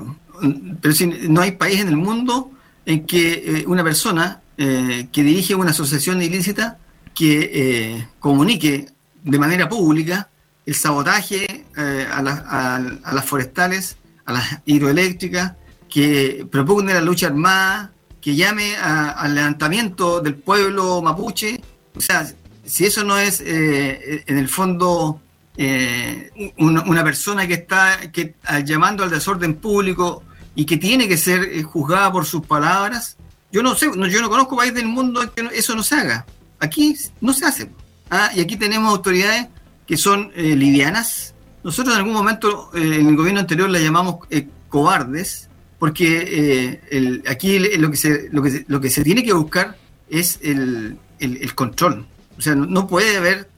Pero 0.80 0.94
si 0.94 1.06
no 1.06 1.40
hay 1.40 1.52
país 1.52 1.80
en 1.80 1.88
el 1.88 1.96
mundo 1.96 2.50
en 2.84 3.06
que 3.06 3.60
eh, 3.60 3.64
una 3.66 3.84
persona 3.84 4.40
eh, 4.58 5.08
que 5.12 5.22
dirige 5.22 5.54
una 5.54 5.70
asociación 5.70 6.22
ilícita 6.22 6.78
que 7.14 8.06
comunique 8.20 8.86
de 9.24 9.38
manera 9.38 9.68
pública 9.68 10.28
el 10.66 10.74
sabotaje 10.74 11.64
eh, 11.76 12.06
a, 12.12 12.22
las 13.12 13.24
forestales, 13.24 13.96
a 14.24 14.32
las 14.32 14.60
hidroeléctricas, 14.66 15.54
que 15.88 16.46
propugne 16.50 16.92
la 16.92 17.00
lucha 17.00 17.28
armada, 17.28 17.92
que 18.20 18.34
llame 18.34 18.76
al 18.76 19.34
levantamiento 19.34 20.20
del 20.20 20.34
pueblo 20.34 21.00
mapuche. 21.00 21.60
O 21.94 22.00
sea, 22.00 22.26
si 22.66 22.84
eso 22.84 23.04
no 23.04 23.18
es 23.18 23.40
eh, 23.40 24.24
en 24.26 24.38
el 24.38 24.48
fondo 24.48 25.20
eh, 25.56 26.52
una, 26.58 27.04
persona 27.04 27.46
que 27.46 27.54
está 27.54 28.10
que, 28.12 28.34
llamando 28.64 29.04
al 29.04 29.10
desorden 29.10 29.54
público 29.54 30.22
y 30.54 30.66
que 30.66 30.76
tiene 30.76 31.08
que 31.08 31.16
ser 31.16 31.62
juzgada 31.62 32.12
por 32.12 32.26
sus 32.26 32.44
palabras, 32.44 33.16
yo 33.52 33.62
no 33.62 33.74
sé, 33.74 33.86
yo 33.86 34.20
no 34.20 34.28
conozco 34.28 34.56
país 34.56 34.74
del 34.74 34.86
mundo 34.86 35.22
en 35.22 35.30
que 35.30 35.56
eso 35.56 35.74
no 35.74 35.82
se 35.82 35.94
haga. 35.94 36.26
Aquí 36.58 36.96
no 37.20 37.32
se 37.32 37.46
hace. 37.46 37.70
Ah, 38.10 38.30
y 38.34 38.40
aquí 38.40 38.56
tenemos 38.56 38.90
autoridades 38.90 39.48
que 39.86 39.96
son 39.96 40.32
eh, 40.34 40.56
livianas. 40.56 41.34
Nosotros 41.62 41.94
en 41.94 42.00
algún 42.00 42.14
momento 42.14 42.70
eh, 42.74 42.96
en 43.00 43.08
el 43.08 43.16
gobierno 43.16 43.40
anterior 43.40 43.68
la 43.70 43.80
llamamos 43.80 44.26
eh, 44.30 44.48
cobardes, 44.68 45.48
porque 45.78 46.80
el, 46.90 47.22
aquí 47.28 47.58
lo 47.58 47.90
que, 47.90 47.96
se, 47.96 48.28
lo, 48.30 48.42
que 48.42 48.50
se, 48.50 48.64
lo 48.66 48.80
que 48.80 48.90
se 48.90 49.04
tiene 49.04 49.22
que 49.22 49.32
buscar 49.32 49.76
es 50.08 50.38
el, 50.42 50.98
el, 51.18 51.54
control. 51.54 52.06
O 52.38 52.40
sea, 52.40 52.54
no, 52.54 52.86
puede 52.86 53.16
haber 53.16 53.48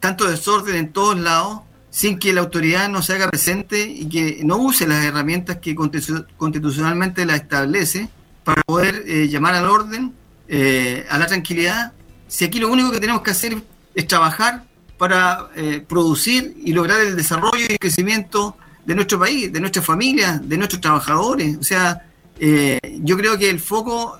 tanto 0.00 0.28
desorden 0.28 0.76
en 0.76 0.92
todos 0.92 1.18
lados 1.18 1.60
sin 1.90 2.18
que 2.18 2.32
la 2.32 2.40
autoridad 2.40 2.88
no 2.88 3.02
se 3.02 3.14
haga 3.14 3.28
presente 3.28 3.82
y 3.82 4.08
que 4.08 4.40
no 4.44 4.58
use 4.58 4.86
las 4.86 5.04
herramientas 5.04 5.58
que 5.58 5.74
constitucionalmente 5.74 7.26
la 7.26 7.36
establece 7.36 8.08
para 8.44 8.62
poder 8.62 9.04
llamar 9.28 9.54
al 9.54 9.66
orden, 9.66 10.12
a 11.10 11.18
la 11.18 11.26
tranquilidad. 11.26 11.92
Si 12.28 12.44
aquí 12.44 12.58
lo 12.60 12.70
único 12.70 12.90
que 12.90 13.00
tenemos 13.00 13.22
que 13.22 13.32
hacer 13.32 13.62
es 13.94 14.06
trabajar 14.06 14.64
para 14.98 15.50
eh, 15.56 15.84
producir 15.86 16.56
y 16.64 16.72
lograr 16.72 17.00
el 17.00 17.16
desarrollo 17.16 17.64
y 17.68 17.72
el 17.72 17.78
crecimiento 17.78 18.56
de 18.84 18.94
nuestro 18.94 19.18
país, 19.18 19.52
de 19.52 19.60
nuestras 19.60 19.84
familias, 19.84 20.46
de 20.48 20.56
nuestros 20.56 20.80
trabajadores. 20.80 21.56
O 21.56 21.62
sea, 21.62 22.06
eh, 22.38 22.78
yo 23.02 23.16
creo 23.16 23.38
que 23.38 23.50
el 23.50 23.60
foco 23.60 24.18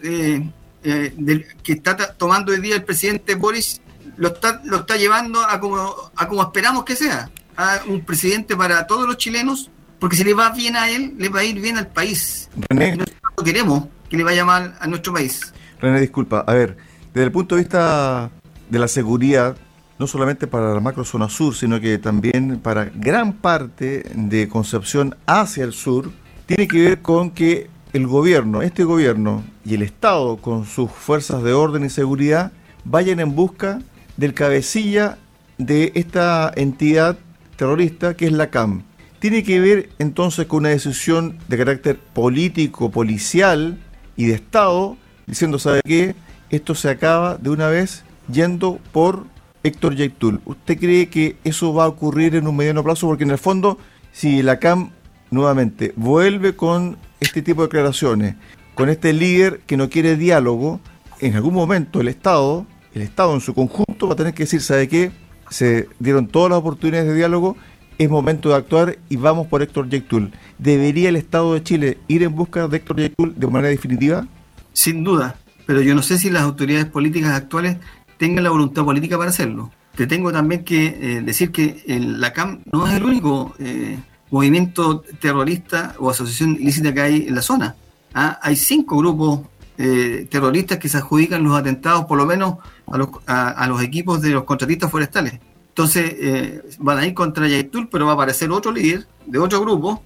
eh, 0.85 1.47
que 1.63 1.73
está 1.73 1.97
tomando 2.15 2.53
hoy 2.53 2.61
día 2.61 2.77
el 2.77 2.85
presidente 2.85 3.35
Boris 3.35 3.81
lo 4.17 4.29
está, 4.29 4.61
lo 4.65 4.79
está 4.79 4.97
llevando 4.97 5.41
a 5.43 5.59
como, 5.59 5.93
a 6.15 6.29
como 6.29 6.43
esperamos 6.43 6.85
que 6.85 6.95
sea, 6.95 7.31
a 7.57 7.81
un 7.87 8.03
presidente 8.03 8.57
para 8.57 8.87
todos 8.87 9.07
los 9.07 9.17
chilenos, 9.17 9.71
porque 9.99 10.17
si 10.17 10.25
le 10.25 10.35
va 10.35 10.51
bien 10.51 10.77
a 10.77 10.91
él, 10.91 11.15
le 11.19 11.29
va 11.29 11.41
a 11.41 11.45
ir 11.45 11.61
bien 11.61 11.79
al 11.79 11.89
país. 11.89 12.49
René. 12.69 12.97
Nosotros 12.97 13.45
queremos 13.45 13.85
que 14.09 14.17
le 14.17 14.25
vaya 14.25 14.45
mal 14.45 14.77
a 14.79 14.87
nuestro 14.87 15.13
país. 15.13 15.53
René, 15.81 16.01
disculpa, 16.01 16.45
a 16.47 16.53
ver, 16.53 16.77
desde 17.13 17.25
el 17.25 17.33
punto 17.33 17.57
de 17.57 17.63
vista 17.63 18.31
de 18.69 18.79
la 18.79 18.89
seguridad, 18.89 19.57
no 19.99 20.07
solamente 20.07 20.47
para 20.47 20.75
la 20.75 20.81
macrozona 20.81 21.29
sur, 21.29 21.55
sino 21.55 21.81
que 21.81 21.99
también 21.99 22.61
para 22.61 22.87
gran 22.87 23.33
parte 23.33 24.05
de 24.15 24.49
Concepción 24.49 25.17
hacia 25.27 25.65
el 25.65 25.73
sur, 25.73 26.11
tiene 26.47 26.69
que 26.69 26.83
ver 26.83 27.03
con 27.03 27.31
que 27.31 27.71
el 27.95 28.09
gobierno, 28.09 28.61
este 28.61 28.83
gobierno 28.83 29.45
y 29.65 29.75
el 29.75 29.83
Estado 29.83 30.37
con 30.39 30.67
sus 30.67 30.91
fuerzas 30.91 31.45
de 31.45 31.53
orden 31.53 31.85
y 31.85 31.91
seguridad 31.91 32.51
vayan 32.85 33.21
en 33.21 33.37
busca 33.37 33.81
del 34.17 34.35
cabecilla 34.35 35.17
de 35.59 35.93
esta 35.95 36.53
entidad 36.57 37.17
terrorista 37.57 38.15
que 38.15 38.27
es 38.27 38.33
la 38.33 38.51
CAM. 38.51 38.83
Tiene 39.21 39.45
que 39.45 39.61
ver 39.61 39.91
entonces 40.01 40.47
con 40.47 40.61
una 40.61 40.71
decisión 40.71 41.39
de 41.47 41.57
carácter 41.57 41.99
político, 41.99 42.91
policial 42.91 43.79
y 44.17 44.27
de 44.27 44.35
Estado, 44.35 44.97
diciendo, 45.27 45.61
¿sabe 45.61 45.81
qué? 45.85 46.17
Esto 46.51 46.75
se 46.75 46.91
acaba 46.91 47.37
de 47.37 47.51
una 47.51 47.69
vez 47.69 48.03
yendo 48.29 48.81
por 48.91 49.25
Héctor 49.63 49.95
Yaitul, 49.95 50.41
¿usted 50.45 50.79
cree 50.79 51.09
que 51.09 51.37
eso 51.45 51.73
va 51.73 51.85
a 51.85 51.89
ocurrir 51.89 52.35
en 52.35 52.49
un 52.49 52.57
mediano 52.57 52.83
plazo? 52.83 53.07
Porque 53.07 53.25
en 53.25 53.31
el 53.31 53.39
fondo, 53.39 53.79
si 54.13 54.43
la 54.43 54.59
CAM 54.59 54.91
nuevamente 55.31 55.93
vuelve 55.97 56.57
con 56.57 56.99
este 57.25 57.43
tipo 57.43 57.63
de 57.63 57.69
declaraciones, 57.69 58.37
con 58.75 58.89
este 58.89 59.13
líder 59.13 59.61
que 59.67 59.77
no 59.77 59.89
quiere 59.89 60.17
diálogo, 60.17 60.81
en 61.21 61.35
algún 61.35 61.55
momento 61.55 62.01
el 62.01 62.09
Estado, 62.09 62.67
el 62.95 63.03
Estado 63.03 63.35
en 63.35 63.41
su 63.41 63.55
conjunto 63.55 64.07
va 64.07 64.15
a 64.15 64.17
tener 64.17 64.35
que 64.35 64.45
decir, 64.45 64.61
¿sabe 64.61 64.89
qué? 64.89 65.13
Se 65.51 65.89
dieron 65.99 66.27
todas 66.27 66.51
las 66.51 66.59
oportunidades 66.59 67.09
de 67.09 67.15
diálogo, 67.15 67.57
es 67.99 68.11
momento 68.11 68.49
de 68.49 68.57
actuar 68.57 68.99
y 69.09 69.17
vamos 69.17 69.47
por 69.47 69.63
Héctor 69.63 69.89
Yaitul. 69.89 70.33
¿Debería 70.59 71.09
el 71.09 71.17
Estado 71.17 71.55
de 71.55 71.63
Chile 71.63 71.99
ir 72.09 72.23
en 72.23 72.35
busca 72.35 72.67
de 72.67 72.77
Héctor 72.77 72.99
Yaitul 72.99 73.35
de 73.37 73.47
manera 73.47 73.69
definitiva? 73.69 74.27
Sin 74.73 75.05
duda, 75.05 75.37
pero 75.67 75.81
yo 75.81 75.95
no 75.95 76.03
sé 76.03 76.19
si 76.19 76.31
las 76.31 76.43
autoridades 76.43 76.87
políticas 76.87 77.33
actuales 77.33 77.77
tengan 78.19 78.45
la 78.45 78.51
voluntad 78.51 78.85
política 78.85 79.17
para 79.17 79.31
hacerlo. 79.31 79.71
Te 79.95 80.07
tengo 80.09 80.33
también 80.33 80.65
que 80.65 80.87
eh, 80.87 81.23
decir 81.23 81.53
que 81.53 81.85
el, 81.87 82.21
la 82.21 82.33
CAM 82.33 82.63
no 82.73 82.87
es 82.87 82.95
el 82.95 83.05
único 83.05 83.55
eh, 83.61 83.99
movimiento 84.35 85.05
terrorista 85.21 85.95
o 85.99 86.11
asociación 86.11 86.57
ilícita 86.61 86.93
que 86.93 87.01
hay 87.01 87.17
en 87.29 87.35
la 87.35 87.43
zona. 87.43 87.77
¿ah? 88.15 88.39
Hay 88.43 88.57
cinco 88.57 88.99
grupos 88.99 89.41
eh, 89.79 90.27
terroristas 90.31 90.79
que 90.79 90.89
se 90.89 90.99
adjudican 90.99 91.43
los 91.43 91.57
atentados, 91.57 92.05
por 92.07 92.19
lo 92.19 92.27
menos 92.27 92.57
a 92.87 92.99
los, 92.99 93.09
a, 93.27 93.67
los 93.69 93.83
equipos 93.83 94.21
de 94.21 94.31
los 94.31 94.45
contratistas 94.45 94.91
forestales. 94.91 95.35
Entonces 95.69 96.77
van 96.79 96.99
a 96.99 97.07
ir 97.07 97.15
contra 97.15 97.49
Yaitul, 97.49 97.89
pero 97.89 98.07
va 98.07 98.13
a 98.13 98.15
aparecer 98.15 98.51
otro 98.53 98.71
líder 98.71 99.09
de 99.27 99.39
otro 99.41 99.61
grupo 99.61 100.05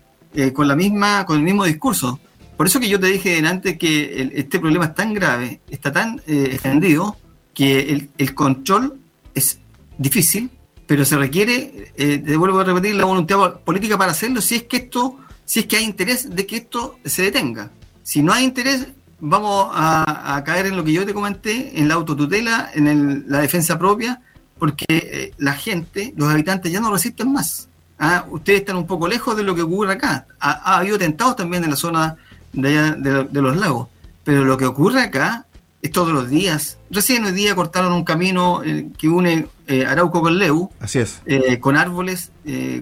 con 0.54 0.66
la 0.66 0.74
misma, 0.74 1.26
con 1.26 1.36
el 1.36 1.42
mismo 1.42 1.64
discurso. 1.64 2.18
Por 2.56 2.66
eso 2.66 2.80
que 2.80 2.88
yo 2.88 2.98
te 2.98 3.08
dije 3.08 3.38
antes 3.46 3.76
que 3.76 4.30
este 4.34 4.58
problema 4.60 4.86
es 4.86 4.94
tan 4.94 5.12
grave, 5.12 5.60
está 5.68 5.92
tan 5.92 6.22
extendido, 6.26 7.18
que 7.58 8.08
el, 8.16 8.34
control 8.36 9.00
es 9.34 9.58
difícil, 9.98 10.48
pero 10.88 11.04
se 11.04 11.18
requiere, 11.18 11.92
eh, 11.96 12.36
vuelvo 12.38 12.60
a 12.60 12.64
repetir, 12.64 12.94
la 12.94 13.04
voluntad 13.04 13.60
política 13.60 13.98
para 13.98 14.12
hacerlo 14.12 14.40
si 14.40 14.54
es 14.54 14.62
que 14.62 14.78
esto, 14.78 15.18
si 15.44 15.60
es 15.60 15.66
que 15.66 15.76
hay 15.76 15.84
interés 15.84 16.34
de 16.34 16.46
que 16.46 16.56
esto 16.56 16.98
se 17.04 17.24
detenga. 17.24 17.70
Si 18.02 18.22
no 18.22 18.32
hay 18.32 18.44
interés, 18.44 18.86
vamos 19.20 19.68
a, 19.70 20.42
caer 20.46 20.64
en 20.64 20.78
lo 20.78 20.84
que 20.84 20.94
yo 20.94 21.04
te 21.04 21.12
comenté, 21.12 21.78
en 21.78 21.88
la 21.88 21.94
autotutela, 21.94 22.70
en 22.74 23.26
la 23.28 23.40
defensa 23.40 23.78
propia, 23.78 24.22
porque 24.58 24.86
eh, 24.88 25.34
la 25.36 25.52
gente, 25.52 26.14
los 26.16 26.30
habitantes 26.30 26.72
ya 26.72 26.80
no 26.80 26.90
resisten 26.90 27.34
más. 27.34 27.68
Ah, 27.98 28.24
ustedes 28.30 28.60
están 28.60 28.76
un 28.76 28.86
poco 28.86 29.08
lejos 29.08 29.36
de 29.36 29.42
lo 29.42 29.54
que 29.54 29.60
ocurre 29.60 29.92
acá. 29.92 30.26
Ha, 30.40 30.78
habido 30.78 30.96
atentados 30.96 31.36
también 31.36 31.64
en 31.64 31.70
la 31.70 31.76
zona 31.76 32.16
de, 32.54 32.92
de 33.30 33.42
los 33.42 33.56
lagos, 33.58 33.88
pero 34.24 34.42
lo 34.42 34.56
que 34.56 34.64
ocurre 34.64 35.02
acá 35.02 35.44
es 35.82 35.92
todos 35.92 36.12
los 36.14 36.30
días. 36.30 36.78
Recién 36.90 37.26
hoy 37.26 37.32
día 37.32 37.54
cortaron 37.54 37.92
un 37.92 38.04
camino 38.04 38.62
eh, 38.64 38.88
que 38.96 39.08
une 39.08 39.48
eh, 39.68 39.86
Arauco 39.86 40.20
con 40.20 40.38
Leu. 40.38 40.70
Así 40.80 40.98
es. 40.98 41.22
Eh, 41.26 41.58
con 41.60 41.76
árboles, 41.76 42.32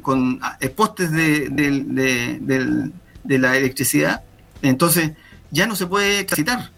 con 0.03 0.39
ah, 0.43 0.59
postes 0.75 1.11
de, 1.11 2.91
la 3.25 3.57
electricidad. 3.57 4.23
Entonces, 4.63 5.13
ya 5.51 5.67
no 5.67 5.77
se 5.77 5.87
puede 5.87 6.25
transitar. 6.25 6.71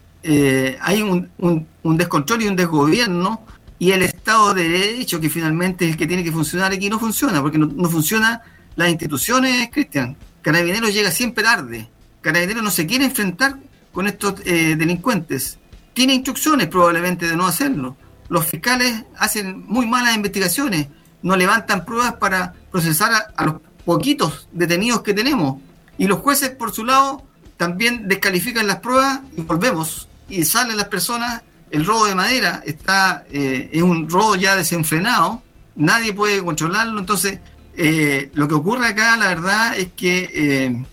hay 0.80 1.02
un, 1.02 1.28
un, 1.38 1.96
descontrol 1.96 2.42
y 2.42 2.48
un 2.48 2.56
desgobierno. 2.56 3.44
Y 3.80 3.92
el 3.92 4.02
Estado 4.02 4.54
de 4.54 4.68
Derecho, 4.68 5.20
que 5.20 5.30
finalmente 5.30 5.84
es 5.84 5.92
el 5.92 5.96
que 5.96 6.08
tiene 6.08 6.24
que 6.24 6.32
funcionar 6.32 6.72
aquí, 6.72 6.90
no 6.90 6.98
funciona, 6.98 7.40
porque 7.40 7.58
no, 7.58 7.66
no 7.66 7.88
funciona 7.88 8.42
las 8.74 8.88
instituciones, 8.90 9.68
Cristian. 9.70 10.16
Carabineros 10.42 10.92
llega 10.92 11.10
siempre 11.10 11.44
tarde. 11.44 11.88
Carabineros 12.20 12.62
no 12.62 12.70
se 12.70 12.86
quiere 12.86 13.04
enfrentar 13.04 13.58
con 13.92 14.06
estos 14.06 14.34
eh, 14.44 14.76
delincuentes. 14.76 15.58
Tiene 15.92 16.14
instrucciones 16.14 16.68
probablemente 16.68 17.26
de 17.26 17.36
no 17.36 17.46
hacerlo. 17.46 17.96
Los 18.28 18.46
fiscales 18.46 19.04
hacen 19.18 19.64
muy 19.66 19.86
malas 19.86 20.14
investigaciones, 20.14 20.88
no 21.22 21.36
levantan 21.36 21.84
pruebas 21.84 22.14
para 22.14 22.54
procesar 22.70 23.32
a, 23.36 23.44
los 23.44 23.56
poquitos 23.84 24.48
detenidos 24.52 25.02
que 25.02 25.14
tenemos. 25.14 25.60
Y 25.96 26.06
los 26.06 26.18
jueces, 26.18 26.50
por 26.50 26.72
su 26.72 26.84
lado, 26.84 27.22
también 27.56 28.06
descalifican 28.06 28.66
las 28.66 28.80
pruebas 28.80 29.20
y 29.36 29.40
volvemos. 29.42 30.08
Y 30.28 30.44
salen 30.44 30.76
las 30.76 30.88
personas, 30.88 31.42
el 31.70 31.84
robo 31.84 32.06
de 32.06 32.14
madera 32.14 32.62
está 32.64 33.24
eh, 33.30 33.70
es 33.72 33.82
un 33.82 34.08
robo 34.08 34.36
ya 34.36 34.56
desenfrenado, 34.56 35.42
nadie 35.74 36.12
puede 36.12 36.42
controlarlo. 36.42 37.00
Entonces, 37.00 37.40
eh, 37.76 38.30
lo 38.34 38.46
que 38.46 38.54
ocurre 38.54 38.86
acá, 38.86 39.16
la 39.16 39.28
verdad, 39.28 39.78
es 39.78 39.88
que 39.96 40.84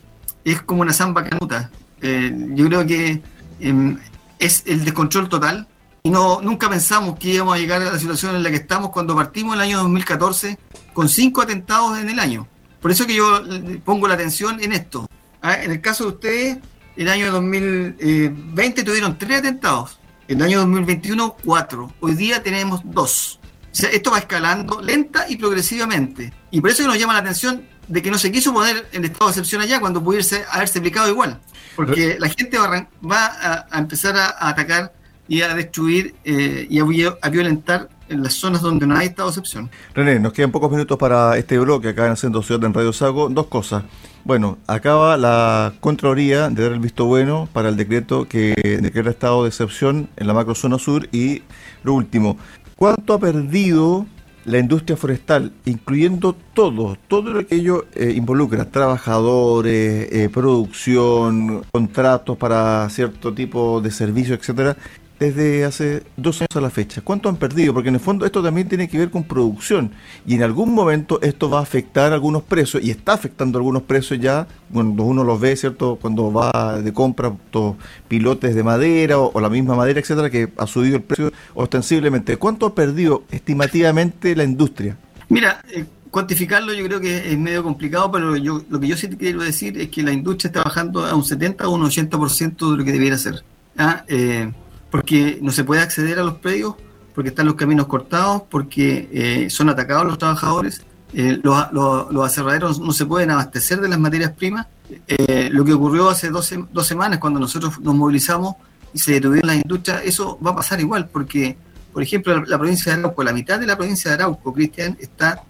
es 0.46 0.62
como 0.62 0.82
una 0.82 0.94
samba 0.94 1.24
canuta. 1.26 1.70
Eh, 2.02 2.32
yo 2.54 2.68
creo 2.68 2.86
que 2.86 3.22
em, 3.60 3.98
es 4.38 4.64
el 4.68 4.86
descontrol 4.86 5.28
total 5.28 5.68
y 6.06 6.12
no 6.12 6.40
nunca 6.40 6.70
pensamos 6.70 7.18
que 7.18 7.30
íbamos 7.30 7.56
a 7.56 7.58
llegar 7.58 7.82
a 7.82 7.92
la 7.92 7.98
situación 7.98 8.36
en 8.36 8.44
la 8.44 8.52
que 8.52 8.58
estamos 8.58 8.92
cuando 8.92 9.16
partimos 9.16 9.56
el 9.56 9.62
año 9.62 9.80
2014 9.80 10.56
con 10.94 11.10
cinco 11.10 11.42
atentados 11.42 11.98
en 11.98 12.08
el 12.08 12.20
año. 12.20 12.48
Por 12.80 12.92
eso 12.92 13.08
que 13.08 13.16
yo 13.16 13.42
pongo 13.84 14.08
la 14.08 14.14
atención 14.14 14.62
en 14.62 14.72
esto. 14.72 15.10
Ah, 15.42 15.64
en 15.64 15.72
el 15.72 15.82
caso 15.82 16.04
de 16.04 16.10
ustedes, 16.12 16.58
el 16.96 17.10
año 17.10 17.32
2020 17.32 18.84
tuvieron 18.84 19.18
tres 19.18 19.40
atentados, 19.40 19.98
el 20.28 20.44
año 20.44 20.60
2021 20.60 21.38
cuatro, 21.44 21.92
hoy 22.02 22.14
día 22.14 22.44
tenemos 22.44 22.82
dos. 22.84 23.40
O 23.64 23.76
sea, 23.76 23.90
esto 23.90 24.12
va 24.12 24.20
escalando 24.20 24.82
lenta 24.82 25.26
y 25.28 25.38
progresivamente. 25.38 26.32
Y 26.52 26.62
por 26.62 26.70
eso 26.70 26.84
que 26.84 26.88
nos 26.88 27.00
llama 27.00 27.14
la 27.14 27.20
atención 27.22 27.66
de 27.88 28.04
que 28.04 28.12
no 28.12 28.20
se 28.20 28.32
quiso 28.32 28.54
poner 28.54 28.88
en 28.92 29.06
estado 29.06 29.26
de 29.26 29.32
excepción 29.32 29.64
allá 29.64 29.80
cuando 29.80 30.04
pudiese 30.04 30.46
haberse 30.52 30.78
aplicado 30.78 31.10
igual. 31.10 31.42
Porque 31.76 32.18
la 32.20 32.30
gente 32.30 32.60
va, 32.60 33.66
a, 33.72 33.80
empezar 33.80 34.16
a, 34.16 34.50
atacar 34.50 34.94
y 35.28 35.42
a 35.42 35.54
destruir 35.54 36.16
eh, 36.24 36.68
y 36.70 36.80
a, 36.80 37.30
violentar 37.30 37.90
en 38.08 38.22
las 38.22 38.34
zonas 38.34 38.62
donde 38.62 38.86
no 38.86 38.96
hay 38.96 39.08
estado 39.08 39.30
de 39.30 39.32
excepción. 39.32 39.70
René, 39.94 40.20
nos 40.20 40.34
quedan 40.34 40.52
pocos 40.52 40.72
minutos 40.72 40.98
para 40.98 41.38
este 41.38 41.58
bloque 41.58 41.90
acá 41.90 42.06
en 42.06 42.12
Haciendo 42.12 42.44
Ciudad 42.44 42.64
en 42.64 42.74
Radio 42.74 42.94
Sago. 42.94 43.30
Dos 43.30 43.48
cosas. 43.48 43.84
Bueno, 44.24 44.58
acaba 44.68 45.18
la 45.18 45.74
Contraloría 45.80 46.50
de 46.50 46.64
dar 46.64 46.72
el 46.72 46.80
visto 46.80 47.06
bueno 47.06 47.50
para 47.52 47.70
el 47.70 47.78
decreto 47.78 48.28
que 48.28 48.54
declara 48.82 49.12
estado 49.12 49.44
de 49.44 49.50
excepción 49.50 50.10
en 50.18 50.28
la 50.28 50.34
macrozona 50.34 50.80
sur 50.80 51.08
y 51.12 51.44
lo 51.84 51.94
último, 51.94 52.38
¿cuánto 52.76 53.14
ha 53.14 53.20
perdido 53.20 54.08
la 54.46 54.60
industria 54.60 54.96
forestal, 54.96 55.52
incluyendo 55.66 56.36
todo, 56.54 56.98
todo 57.08 57.32
lo 57.32 57.46
que 57.46 57.56
ello 57.56 57.86
eh, 57.96 58.14
involucra, 58.16 58.66
trabajadores, 58.66 60.08
eh, 60.12 60.30
producción, 60.32 61.64
contratos 61.72 62.38
para 62.38 62.88
cierto 62.90 63.34
tipo 63.34 63.82
de 63.82 63.92
servicio, 63.92 64.36
etcétera, 64.36 64.78
desde 65.20 65.64
hace 65.66 66.04
dos 66.18 66.42
años 66.42 66.56
a 66.56 66.62
la 66.62 66.70
fecha. 66.70 67.02
¿Cuánto 67.02 67.30
han 67.30 67.38
perdido? 67.38 67.74
Porque 67.74 67.90
en 67.90 67.96
el 67.96 68.02
fondo 68.02 68.26
esto 68.26 68.44
también 68.44 68.68
tiene 68.68 68.88
que 68.90 68.98
ver 68.98 69.10
con 69.10 69.24
producción 69.24 69.92
y 70.26 70.36
en 70.36 70.44
algún 70.44 70.74
momento 70.74 71.22
esto 71.22 71.50
va 71.50 71.60
a 71.60 71.62
afectar 71.64 72.14
algunos 72.14 72.44
precios 72.44 72.84
y 72.84 72.92
está 72.92 73.14
afectando 73.14 73.58
algunos 73.58 73.84
precios 73.84 74.20
ya 74.20 74.48
cuando 74.72 75.04
uno 75.04 75.24
los 75.24 75.40
ve, 75.40 75.56
¿cierto? 75.56 75.98
Cuando 76.02 76.32
va 76.32 76.82
de 76.82 76.94
compra 76.94 77.34
estos 77.46 77.76
pilotes 78.08 78.56
de 78.56 78.64
madera 78.64 79.20
o, 79.20 79.40
la 79.40 79.50
misma 79.50 79.76
madera, 79.76 80.00
etcétera, 80.00 80.30
que 80.30 80.52
ha 80.58 80.68
subido 80.68 80.98
el 80.98 81.04
precio 81.04 81.32
ostensiblemente. 81.54 82.38
¿Cuánto 82.38 82.66
ha 82.66 82.76
perdido 82.76 83.24
estimativamente 83.32 84.36
la 84.36 84.44
industria? 84.44 84.98
Mira, 85.30 85.62
eh, 85.72 85.86
cuantificarlo 86.12 86.74
yo 86.74 86.86
creo 86.86 87.02
que 87.02 87.32
es 87.32 87.38
medio 87.38 87.64
complicado, 87.64 88.12
pero 88.12 88.36
yo 88.36 88.62
lo 88.70 88.80
que 88.80 88.88
yo 88.88 88.98
sí 88.98 89.10
quiero 89.10 89.42
decir 89.42 89.80
es 89.80 89.90
que 89.90 90.04
la 90.04 90.12
industria 90.12 90.50
está 90.50 90.64
bajando 90.64 91.06
a 91.06 91.16
un 91.16 91.24
70 91.24 91.68
o 91.68 91.72
un 91.72 91.82
80% 91.82 92.72
de 92.72 92.78
lo 92.78 92.84
que 92.84 92.92
debiera 92.92 93.18
ser. 93.18 93.44
¿ah? 93.78 94.04
Eh, 94.08 94.52
porque 94.96 95.40
no 95.42 95.52
se 95.52 95.66
puede 95.66 95.82
acceder 95.82 96.20
a 96.20 96.24
los 96.24 96.36
predios, 96.36 96.76
porque 97.14 97.28
están 97.28 97.48
los 97.48 97.56
caminos 97.56 97.86
cortados, 97.86 98.44
porque 98.50 99.10
eh, 99.12 99.50
son 99.50 99.68
atacados 99.68 100.06
los 100.06 100.18
trabajadores, 100.18 100.86
eh, 101.14 101.38
los, 101.44 101.70
los, 101.74 102.26
aserraderos 102.26 102.80
no 102.80 102.94
se 102.94 103.06
pueden 103.06 103.30
abastecer 103.30 103.82
de 103.82 103.90
las 103.90 104.00
materias 104.00 104.32
primas. 104.32 104.68
Eh, 105.06 105.50
lo 105.52 105.66
que 105.66 105.74
ocurrió 105.74 106.10
hace 106.10 106.30
dos, 106.30 106.50
semanas 106.88 107.20
cuando 107.20 107.42
nosotros 107.42 107.78
nos 107.82 107.94
movilizamos 107.94 108.56
y 108.94 109.00
se 109.00 109.12
detuvieron 109.12 109.48
las 109.48 109.58
industrias, 109.58 110.02
eso 110.06 110.40
va 110.40 110.52
a 110.52 110.56
pasar 110.56 110.80
igual, 110.80 111.10
porque, 111.10 111.58
por 111.92 112.02
ejemplo, 112.02 112.46
la, 112.46 112.58
provincia 112.58 112.94
de 112.94 113.00
Arauco, 113.00 113.22
la 113.22 113.34
mitad 113.34 113.60
de 113.60 113.66
la 113.66 113.76
provincia 113.76 114.12
de 114.12 114.16
Arauco, 114.16 114.54
Cristian, 114.54 114.96
está 114.98 115.44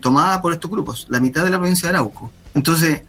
tomada 0.00 0.40
por 0.40 0.52
estos 0.52 0.70
grupos, 0.70 1.08
la 1.10 1.18
mitad 1.18 1.42
de 1.42 1.50
la 1.50 1.58
provincia 1.58 1.88
de 1.88 1.96
Arauco. 1.96 2.30
Entonces, 2.54 3.02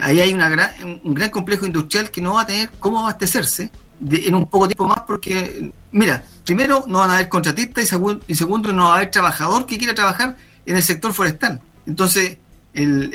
ahí 0.00 0.20
hay 0.20 0.32
una 0.32 0.72
un 1.04 1.12
gran 1.12 1.28
complejo 1.28 1.66
industrial 1.66 2.10
que 2.10 2.22
no 2.22 2.32
va 2.32 2.40
a 2.40 2.46
tener 2.46 2.70
cómo 2.78 3.00
abastecerse 3.00 3.70
en 4.00 4.34
un 4.34 4.46
poco 4.46 4.68
tiempo 4.68 4.86
más 4.86 5.00
porque, 5.00 5.72
mira, 5.92 6.24
primero 6.44 6.84
no 6.86 6.98
van 6.98 7.10
a 7.10 7.14
haber 7.14 7.28
contratistas 7.28 7.84
y, 7.84 7.86
segundo, 7.86 8.24
y 8.26 8.34
segundo 8.34 8.72
no 8.72 8.84
va 8.84 8.92
a 8.92 8.96
haber 8.96 9.10
trabajador 9.10 9.66
que 9.66 9.78
quiera 9.78 9.94
trabajar 9.94 10.36
en 10.66 10.76
el 10.76 10.82
sector 10.82 11.12
forestal. 11.12 11.60
Entonces, 11.86 12.38
el, 12.74 13.10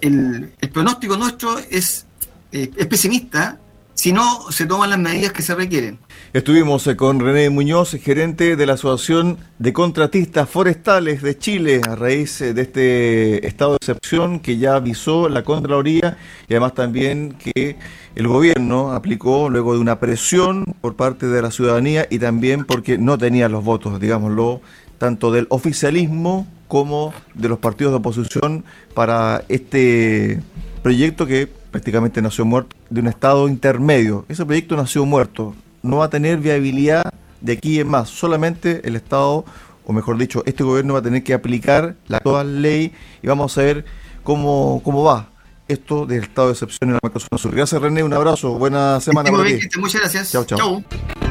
el, 0.00 0.52
el, 0.60 0.70
pronóstico 0.70 1.16
nuestro 1.16 1.58
es, 1.58 2.06
eh, 2.52 2.70
es 2.76 2.86
pesimista 2.86 3.58
si 3.98 4.12
no 4.12 4.52
se 4.52 4.64
toman 4.64 4.90
las 4.90 4.98
medidas 5.00 5.32
que 5.32 5.42
se 5.42 5.56
requieren. 5.56 5.98
Estuvimos 6.32 6.86
eh, 6.86 6.94
con 6.94 7.18
René 7.18 7.50
Muñoz, 7.50 7.96
gerente 8.00 8.54
de 8.54 8.64
la 8.64 8.74
Asociación 8.74 9.38
de 9.58 9.72
Contratistas 9.72 10.48
Forestales 10.48 11.20
de 11.20 11.36
Chile, 11.36 11.80
a 11.84 11.96
raíz 11.96 12.40
eh, 12.40 12.54
de 12.54 12.62
este 12.62 13.44
estado 13.44 13.72
de 13.72 13.78
excepción 13.78 14.38
que 14.38 14.56
ya 14.56 14.76
avisó 14.76 15.28
la 15.28 15.42
Contraloría 15.42 16.16
y 16.46 16.52
además 16.52 16.74
también 16.74 17.32
que 17.32 17.76
el 18.14 18.28
gobierno 18.28 18.92
aplicó 18.92 19.50
luego 19.50 19.74
de 19.74 19.80
una 19.80 19.98
presión 19.98 20.76
por 20.80 20.94
parte 20.94 21.26
de 21.26 21.42
la 21.42 21.50
ciudadanía 21.50 22.06
y 22.08 22.20
también 22.20 22.66
porque 22.66 22.98
no 22.98 23.18
tenía 23.18 23.48
los 23.48 23.64
votos, 23.64 23.98
digámoslo, 23.98 24.60
tanto 24.98 25.32
del 25.32 25.48
oficialismo 25.50 26.46
como 26.68 27.12
de 27.34 27.48
los 27.48 27.58
partidos 27.58 27.94
de 27.94 27.96
oposición 27.96 28.64
para 28.94 29.42
este 29.48 30.40
proyecto 30.84 31.26
que 31.26 31.57
prácticamente 31.70 32.22
nació 32.22 32.44
muerto, 32.44 32.76
de 32.90 33.00
un 33.00 33.08
estado 33.08 33.48
intermedio. 33.48 34.24
Ese 34.28 34.44
proyecto 34.44 34.76
nació 34.76 35.04
muerto, 35.04 35.54
no 35.82 35.98
va 35.98 36.06
a 36.06 36.10
tener 36.10 36.38
viabilidad 36.38 37.12
de 37.40 37.52
aquí 37.52 37.80
en 37.80 37.88
más, 37.88 38.08
solamente 38.08 38.86
el 38.86 38.96
Estado, 38.96 39.44
o 39.86 39.92
mejor 39.92 40.18
dicho, 40.18 40.42
este 40.44 40.64
gobierno 40.64 40.94
va 40.94 41.00
a 41.00 41.02
tener 41.02 41.22
que 41.22 41.34
aplicar 41.34 41.94
la 42.08 42.18
actual 42.18 42.62
ley 42.62 42.92
y 43.22 43.26
vamos 43.26 43.56
a 43.56 43.62
ver 43.62 43.84
cómo, 44.22 44.82
cómo 44.84 45.04
va 45.04 45.28
esto 45.68 46.06
del 46.06 46.22
estado 46.24 46.48
de 46.48 46.52
excepción 46.54 46.90
en 46.90 46.94
la 46.94 47.00
macrozona 47.02 47.38
sur. 47.38 47.54
Gracias 47.54 47.80
René, 47.80 48.02
un 48.02 48.12
abrazo, 48.12 48.52
buena 48.52 49.00
semana. 49.00 49.30
Muchas 49.30 50.00
gracias. 50.00 50.32
Chao, 50.32 50.44
chao. 50.44 51.27